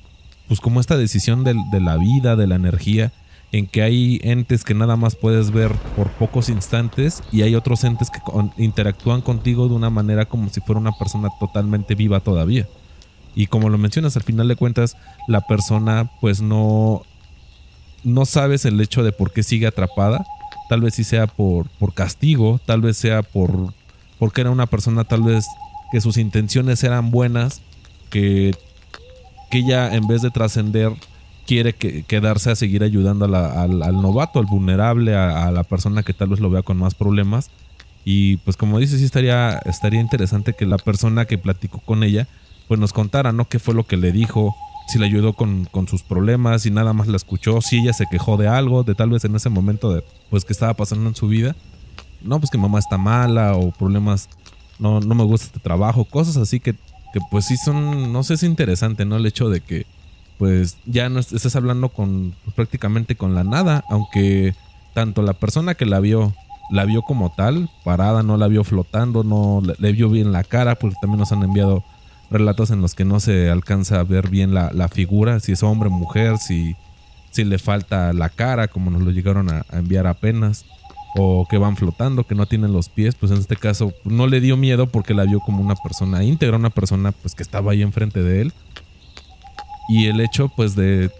pues 0.48 0.59
como 0.59 0.80
esta 0.80 0.96
decisión 0.96 1.44
de, 1.44 1.54
de 1.70 1.80
la 1.80 1.98
vida, 1.98 2.35
de 2.35 2.46
la 2.46 2.54
energía? 2.54 3.12
en 3.52 3.66
que 3.66 3.83
hay 3.83 4.20
entes 4.22 4.62
que 4.62 4.74
nada 4.74 4.94
más 4.94 5.16
puedes 5.16 5.50
ver 5.50 5.72
por 5.96 6.09
pocos 6.12 6.48
instantes 6.48 7.20
y 7.33 7.42
hay 7.42 7.56
otros 7.56 7.83
entes 7.83 8.09
que 8.09 8.20
interactúan 8.62 9.22
contigo 9.22 9.66
de 9.66 9.74
una 9.74 9.90
manera 9.90 10.26
como 10.26 10.48
si 10.50 10.61
fuera 10.61 10.80
una 10.80 10.92
persona 10.92 11.30
totalmente 11.40 11.96
viva 11.96 12.20
todavía. 12.20 12.68
Y 13.35 13.48
como 13.48 13.68
lo 13.68 13.76
mencionas, 13.76 14.16
al 14.16 14.22
final 14.22 14.46
de 14.46 14.54
cuentas, 14.54 14.96
la 15.26 15.40
persona 15.40 16.09
pues 16.20 16.40
no, 16.40 17.02
no 18.04 18.24
sabes 18.24 18.64
el 18.64 18.80
hecho 18.80 19.02
de 19.02 19.12
por 19.12 19.32
qué 19.32 19.42
sigue 19.42 19.66
atrapada. 19.66 20.24
Tal 20.68 20.80
vez 20.80 20.94
sí 20.94 21.04
sea 21.04 21.26
por, 21.26 21.68
por 21.78 21.94
castigo, 21.94 22.60
tal 22.64 22.80
vez 22.80 22.96
sea 22.96 23.22
por 23.22 23.72
porque 24.20 24.42
era 24.42 24.50
una 24.50 24.66
persona 24.66 25.04
tal 25.04 25.22
vez 25.22 25.46
que 25.90 26.00
sus 26.00 26.18
intenciones 26.18 26.84
eran 26.84 27.10
buenas, 27.10 27.62
que, 28.10 28.54
que 29.50 29.58
ella 29.58 29.94
en 29.94 30.06
vez 30.06 30.22
de 30.22 30.30
trascender 30.30 30.92
quiere 31.46 31.72
que, 31.72 32.04
quedarse 32.04 32.50
a 32.50 32.54
seguir 32.54 32.84
ayudando 32.84 33.24
al, 33.24 34.02
novato, 34.02 34.38
al 34.38 34.46
vulnerable, 34.46 35.16
a, 35.16 35.50
la 35.50 35.64
persona 35.64 36.02
que 36.04 36.12
tal 36.12 36.28
vez 36.28 36.38
lo 36.38 36.50
vea 36.50 36.62
con 36.62 36.76
más 36.76 36.94
problemas. 36.94 37.50
Y 38.04 38.36
pues 38.38 38.56
como 38.56 38.78
dices, 38.78 38.98
sí 39.00 39.04
estaría, 39.04 39.58
estaría 39.64 40.00
interesante 40.00 40.52
que 40.52 40.66
la 40.66 40.78
persona 40.78 41.24
que 41.24 41.38
platicó 41.38 41.80
con 41.80 42.04
ella, 42.04 42.28
pues 42.68 42.78
nos 42.78 42.92
contara, 42.92 43.32
¿no? 43.32 43.48
¿Qué 43.48 43.58
fue 43.58 43.74
lo 43.74 43.84
que 43.84 43.96
le 43.96 44.12
dijo? 44.12 44.54
Si 44.90 44.98
le 44.98 45.07
ayudó 45.07 45.35
con, 45.35 45.66
con, 45.66 45.87
sus 45.87 46.03
problemas, 46.03 46.62
si 46.62 46.70
nada 46.70 46.92
más 46.92 47.07
la 47.07 47.16
escuchó, 47.16 47.61
si 47.61 47.79
ella 47.79 47.92
se 47.92 48.07
quejó 48.11 48.37
de 48.37 48.48
algo, 48.48 48.83
de 48.83 48.94
tal 48.94 49.11
vez 49.11 49.24
en 49.24 49.37
ese 49.37 49.48
momento 49.48 49.92
de, 49.92 50.05
pues 50.31 50.44
que 50.44 50.53
estaba 50.53 50.74
pasando 50.74 51.09
en 51.09 51.14
su 51.14 51.29
vida. 51.29 51.55
No, 52.22 52.40
pues 52.40 52.50
que 52.50 52.59
mamá 52.59 52.79
está 52.79 52.98
mala 52.98 53.55
o 53.55 53.70
problemas, 53.70 54.29
no, 54.79 55.00
no 55.00 55.14
me 55.14 55.24
gusta 55.24 55.46
este 55.46 55.61
trabajo, 55.61 56.05
cosas 56.05 56.37
así 56.37 56.61
que, 56.61 56.72
que 56.72 57.20
pues 57.31 57.46
sí 57.46 57.57
son, 57.57 58.12
no 58.12 58.22
sé, 58.24 58.35
es 58.35 58.42
interesante, 58.42 59.05
¿no? 59.05 59.16
El 59.16 59.26
hecho 59.26 59.48
de 59.48 59.61
que 59.61 59.87
pues 60.38 60.79
ya 60.87 61.09
no 61.09 61.20
estás 61.20 61.55
hablando 61.55 61.90
con 61.90 62.35
pues, 62.44 62.57
prácticamente 62.57 63.14
con 63.14 63.35
la 63.35 63.44
nada, 63.44 63.85
aunque 63.90 64.55
tanto 64.94 65.22
la 65.22 65.35
persona 65.35 65.74
que 65.74 65.87
la 65.87 66.00
vio 66.00 66.35
la 66.70 66.85
vio 66.85 67.03
como 67.03 67.31
tal, 67.31 67.68
parada, 67.85 68.22
no 68.22 68.37
la 68.37 68.46
vio 68.48 68.64
flotando, 68.64 69.24
no 69.24 69.61
le, 69.79 69.92
vio 69.92 70.09
bien 70.09 70.33
la 70.33 70.44
cara, 70.44 70.76
porque 70.76 70.96
también 71.00 71.18
nos 71.18 71.33
han 71.33 71.42
enviado 71.42 71.85
relatos 72.30 72.70
en 72.70 72.80
los 72.80 72.94
que 72.94 73.04
no 73.04 73.20
se 73.20 73.50
alcanza 73.50 74.00
a 74.00 74.04
ver 74.04 74.28
bien 74.28 74.54
la, 74.54 74.88
figura, 74.88 75.40
si 75.40 75.52
es 75.52 75.62
hombre, 75.62 75.90
mujer, 75.90 76.38
si, 76.38 76.76
si 77.30 77.44
le 77.44 77.58
falta 77.58 78.12
la 78.12 78.28
cara, 78.28 78.68
como 78.68 78.90
nos 78.90 79.02
lo 79.02 79.10
llegaron 79.10 79.50
a, 79.50 79.64
a, 79.68 79.78
enviar 79.78 80.06
apenas, 80.06 80.64
o 81.16 81.46
que 81.50 81.58
van 81.58 81.76
flotando, 81.76 82.24
que 82.24 82.34
no 82.34 82.46
tienen 82.46 82.72
los 82.72 82.88
pies, 82.88 83.14
pues 83.16 83.32
en 83.32 83.38
este 83.38 83.56
caso 83.56 83.92
no 84.04 84.26
le 84.26 84.40
dio 84.40 84.56
miedo 84.56 84.86
porque 84.86 85.14
la 85.14 85.24
vio 85.24 85.40
como 85.40 85.62
una 85.62 85.74
persona 85.74 86.22
íntegra, 86.22 86.56
una 86.56 86.70
persona 86.70 87.12
pues 87.12 87.34
que 87.34 87.42
estaba 87.42 87.72
ahí 87.72 87.82
enfrente 87.82 88.22
de 88.22 88.42
él 88.42 88.52
y 89.88 90.06
el 90.06 90.20
hecho 90.20 90.48
pues 90.48 90.76
de 90.76 91.10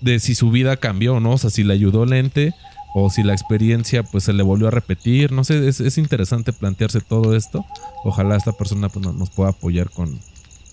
de 0.00 0.18
si 0.18 0.34
su 0.34 0.50
vida 0.50 0.76
cambió, 0.76 1.20
¿no? 1.20 1.32
O 1.32 1.38
sea, 1.38 1.50
si 1.50 1.62
le 1.62 1.74
ayudó 1.74 2.06
lente 2.06 2.54
o 2.94 3.10
si 3.10 3.22
la 3.22 3.32
experiencia 3.32 4.02
pues 4.02 4.24
se 4.24 4.32
le 4.32 4.42
volvió 4.42 4.68
a 4.68 4.70
repetir, 4.70 5.32
no 5.32 5.44
sé, 5.44 5.68
es, 5.68 5.98
interesante 5.98 6.52
plantearse 6.52 7.00
todo 7.00 7.36
esto. 7.36 7.64
Ojalá 8.04 8.36
esta 8.36 8.52
persona 8.52 8.88
pues, 8.88 9.06
nos 9.14 9.30
pueda 9.30 9.50
apoyar 9.50 9.90
con, 9.90 10.18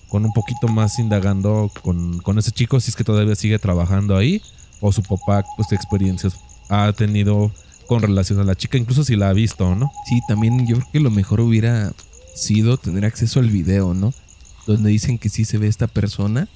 con 0.08 0.24
un 0.24 0.32
poquito 0.32 0.68
más 0.68 0.98
indagando 0.98 1.70
con, 1.82 2.18
con, 2.18 2.38
ese 2.38 2.50
chico 2.50 2.80
si 2.80 2.90
es 2.90 2.96
que 2.96 3.04
todavía 3.04 3.34
sigue 3.34 3.58
trabajando 3.58 4.16
ahí 4.16 4.42
o 4.80 4.92
su 4.92 5.02
papá 5.02 5.44
pues 5.56 5.68
qué 5.68 5.74
experiencias 5.74 6.38
ha 6.68 6.92
tenido 6.92 7.52
con 7.86 8.02
relación 8.02 8.38
a 8.40 8.44
la 8.44 8.54
chica, 8.54 8.76
incluso 8.76 9.02
si 9.02 9.16
la 9.16 9.30
ha 9.30 9.32
visto, 9.32 9.74
¿no? 9.74 9.90
Sí, 10.06 10.20
también 10.28 10.66
yo 10.66 10.76
creo 10.76 10.88
que 10.92 11.00
lo 11.00 11.10
mejor 11.10 11.40
hubiera 11.40 11.92
sido 12.34 12.76
tener 12.76 13.06
acceso 13.06 13.40
al 13.40 13.48
video, 13.48 13.94
¿no? 13.94 14.12
Donde 14.66 14.90
dicen 14.90 15.18
que 15.18 15.30
sí 15.30 15.46
se 15.46 15.56
ve 15.56 15.68
esta 15.68 15.86
persona 15.86 16.48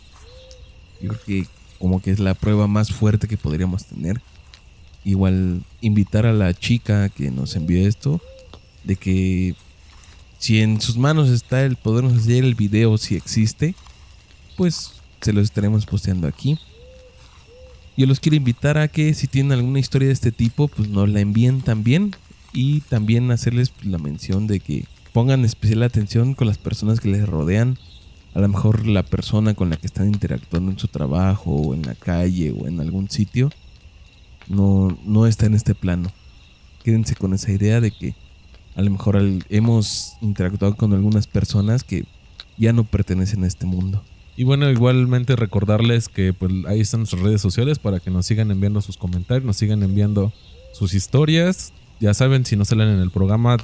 yo 1.02 1.08
creo 1.08 1.20
que 1.26 1.46
como 1.78 2.00
que 2.00 2.12
es 2.12 2.20
la 2.20 2.34
prueba 2.34 2.68
más 2.68 2.92
fuerte 2.92 3.26
que 3.26 3.36
podríamos 3.36 3.84
tener. 3.84 4.22
Igual 5.04 5.62
invitar 5.80 6.26
a 6.26 6.32
la 6.32 6.54
chica 6.54 7.08
que 7.08 7.30
nos 7.30 7.56
envió 7.56 7.86
esto 7.86 8.20
de 8.84 8.96
que 8.96 9.54
si 10.38 10.60
en 10.60 10.80
sus 10.80 10.96
manos 10.96 11.28
está 11.28 11.64
el 11.64 11.76
podernos 11.76 12.14
hacer 12.14 12.44
el 12.44 12.54
video 12.54 12.98
si 12.98 13.14
existe, 13.16 13.74
pues 14.56 14.92
se 15.20 15.32
los 15.32 15.44
estaremos 15.44 15.86
posteando 15.86 16.26
aquí. 16.26 16.58
Yo 17.96 18.06
los 18.06 18.20
quiero 18.20 18.36
invitar 18.36 18.78
a 18.78 18.88
que 18.88 19.14
si 19.14 19.26
tienen 19.26 19.52
alguna 19.52 19.78
historia 19.78 20.08
de 20.08 20.14
este 20.14 20.32
tipo, 20.32 20.68
pues 20.68 20.88
nos 20.88 21.08
la 21.08 21.20
envíen 21.20 21.60
también 21.60 22.16
y 22.52 22.80
también 22.82 23.30
hacerles 23.30 23.72
la 23.82 23.98
mención 23.98 24.46
de 24.46 24.60
que 24.60 24.84
pongan 25.12 25.44
especial 25.44 25.82
atención 25.82 26.34
con 26.34 26.46
las 26.46 26.58
personas 26.58 27.00
que 27.00 27.08
les 27.08 27.28
rodean 27.28 27.78
a 28.34 28.40
lo 28.40 28.48
mejor 28.48 28.86
la 28.86 29.02
persona 29.02 29.54
con 29.54 29.68
la 29.70 29.76
que 29.76 29.86
están 29.86 30.06
interactuando 30.06 30.70
en 30.70 30.78
su 30.78 30.88
trabajo 30.88 31.54
o 31.54 31.74
en 31.74 31.82
la 31.82 31.94
calle 31.94 32.50
o 32.50 32.66
en 32.66 32.80
algún 32.80 33.10
sitio 33.10 33.50
no, 34.52 34.96
no 35.04 35.26
está 35.26 35.46
en 35.46 35.54
este 35.54 35.74
plano. 35.74 36.10
Quédense 36.84 37.14
con 37.14 37.34
esa 37.34 37.50
idea 37.52 37.80
de 37.80 37.90
que 37.90 38.14
a 38.74 38.82
lo 38.82 38.90
mejor 38.90 39.20
hemos 39.48 40.14
interactuado 40.20 40.76
con 40.76 40.92
algunas 40.92 41.26
personas 41.26 41.84
que 41.84 42.04
ya 42.56 42.72
no 42.72 42.84
pertenecen 42.84 43.44
a 43.44 43.46
este 43.46 43.66
mundo. 43.66 44.02
Y 44.36 44.44
bueno, 44.44 44.70
igualmente 44.70 45.36
recordarles 45.36 46.08
que 46.08 46.32
pues, 46.32 46.52
ahí 46.66 46.80
están 46.80 47.00
nuestras 47.00 47.22
redes 47.22 47.40
sociales 47.40 47.78
para 47.78 48.00
que 48.00 48.10
nos 48.10 48.26
sigan 48.26 48.50
enviando 48.50 48.80
sus 48.80 48.96
comentarios, 48.96 49.44
nos 49.44 49.56
sigan 49.56 49.82
enviando 49.82 50.32
sus 50.72 50.94
historias. 50.94 51.72
Ya 52.00 52.14
saben, 52.14 52.46
si 52.46 52.56
no 52.56 52.64
salen 52.64 52.88
en 52.88 53.00
el 53.00 53.10
programa, 53.10 53.58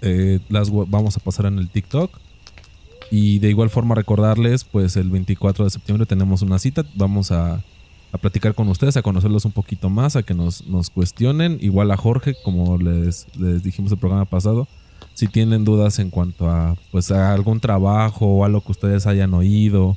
eh, 0.00 0.40
las 0.48 0.70
vamos 0.70 1.16
a 1.16 1.20
pasar 1.20 1.46
en 1.46 1.58
el 1.58 1.68
TikTok 1.68 2.10
y 3.10 3.38
de 3.38 3.50
igual 3.50 3.70
forma 3.70 3.94
recordarles, 3.94 4.64
pues 4.64 4.96
el 4.96 5.10
24 5.10 5.64
de 5.64 5.70
septiembre 5.70 6.06
tenemos 6.06 6.42
una 6.42 6.58
cita, 6.58 6.84
vamos 6.94 7.30
a, 7.30 7.62
a 8.12 8.18
platicar 8.18 8.54
con 8.54 8.68
ustedes, 8.68 8.96
a 8.96 9.02
conocerlos 9.02 9.44
un 9.44 9.52
poquito 9.52 9.90
más, 9.90 10.16
a 10.16 10.22
que 10.22 10.34
nos, 10.34 10.66
nos 10.66 10.90
cuestionen. 10.90 11.58
Igual 11.60 11.90
a 11.90 11.96
Jorge, 11.96 12.34
como 12.44 12.78
les, 12.78 13.26
les 13.38 13.62
dijimos 13.62 13.92
el 13.92 13.98
programa 13.98 14.24
pasado, 14.24 14.68
si 15.14 15.28
tienen 15.28 15.64
dudas 15.64 15.98
en 15.98 16.10
cuanto 16.10 16.50
a, 16.50 16.76
pues, 16.90 17.10
algún 17.10 17.60
trabajo 17.60 18.26
o 18.26 18.44
algo 18.44 18.60
que 18.60 18.72
ustedes 18.72 19.06
hayan 19.06 19.34
oído, 19.34 19.96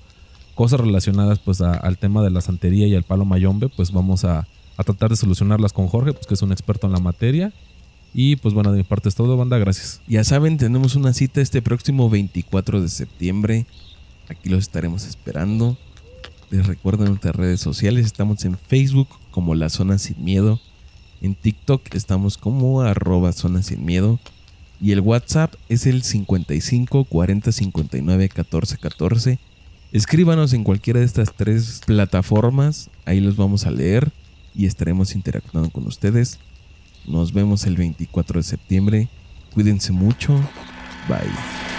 cosas 0.56 0.82
relacionadas 0.82 1.39
pues 1.39 1.62
al 1.62 1.98
tema 1.98 2.22
de 2.22 2.32
la 2.32 2.41
santería 2.41 2.86
y 2.86 2.93
al 2.93 3.04
palo 3.04 3.24
mayombe, 3.24 3.69
pues 3.69 3.93
vamos 3.93 4.26
a, 4.26 4.45
a 4.76 4.84
tratar 4.84 5.10
de 5.10 5.15
solucionarlas 5.15 5.72
con 5.72 5.88
Jorge, 5.88 6.12
pues 6.12 6.28
que 6.28 6.34
es 6.34 6.41
un 6.41 6.52
experto 6.52 6.88
en 6.88 6.93
la 6.93 7.00
materia. 7.00 7.54
Y 8.13 8.36
pues 8.38 8.54
bueno, 8.54 8.72
de 8.72 8.78
mi 8.80 8.84
parte 8.84 9.08
es 9.10 9.15
todo, 9.15 9.38
banda, 9.38 9.58
gracias. 9.58 10.02
Ya 10.08 10.24
saben, 10.24 10.58
tenemos 10.58 10.95
una 10.95 11.13
cita 11.13 11.41
este 11.41 11.62
próximo 11.62 12.10
24 12.10 12.82
de 12.82 12.89
septiembre. 12.89 13.65
Aquí 14.28 14.50
los 14.50 14.62
estaremos 14.62 15.06
esperando. 15.06 15.78
Les 16.51 16.65
recuerdo 16.65 17.03
en 17.03 17.12
nuestras 17.12 17.35
redes 17.35 17.62
sociales, 17.62 18.05
estamos 18.05 18.43
en 18.43 18.57
Facebook 18.57 19.07
como 19.29 19.53
La 19.53 19.69
Zona 19.69 19.99
Sin 19.99 20.23
Miedo. 20.23 20.59
En 21.21 21.35
TikTok 21.35 21.93
estamos 21.93 22.38
como 22.38 22.81
arroba 22.81 23.33
Zona 23.33 23.62
Sin 23.62 23.85
Miedo. 23.85 24.19
Y 24.81 24.91
el 24.93 25.01
WhatsApp 25.01 25.53
es 25.67 25.85
el 25.85 26.01
55 26.01 27.03
40 27.03 27.51
59 27.51 28.29
14 28.29 28.77
14. 28.77 29.39
Escríbanos 29.91 30.53
en 30.53 30.63
cualquiera 30.63 31.01
de 31.01 31.05
estas 31.05 31.33
tres 31.35 31.81
plataformas. 31.85 32.89
Ahí 33.05 33.19
los 33.19 33.35
vamos 33.35 33.65
a 33.65 33.71
leer 33.71 34.12
y 34.55 34.65
estaremos 34.65 35.13
interactuando 35.15 35.69
con 35.69 35.85
ustedes. 35.85 36.39
Nos 37.05 37.33
vemos 37.33 37.65
el 37.65 37.75
24 37.75 38.39
de 38.39 38.43
septiembre. 38.43 39.07
Cuídense 39.53 39.91
mucho. 39.91 40.33
Bye. 41.07 41.79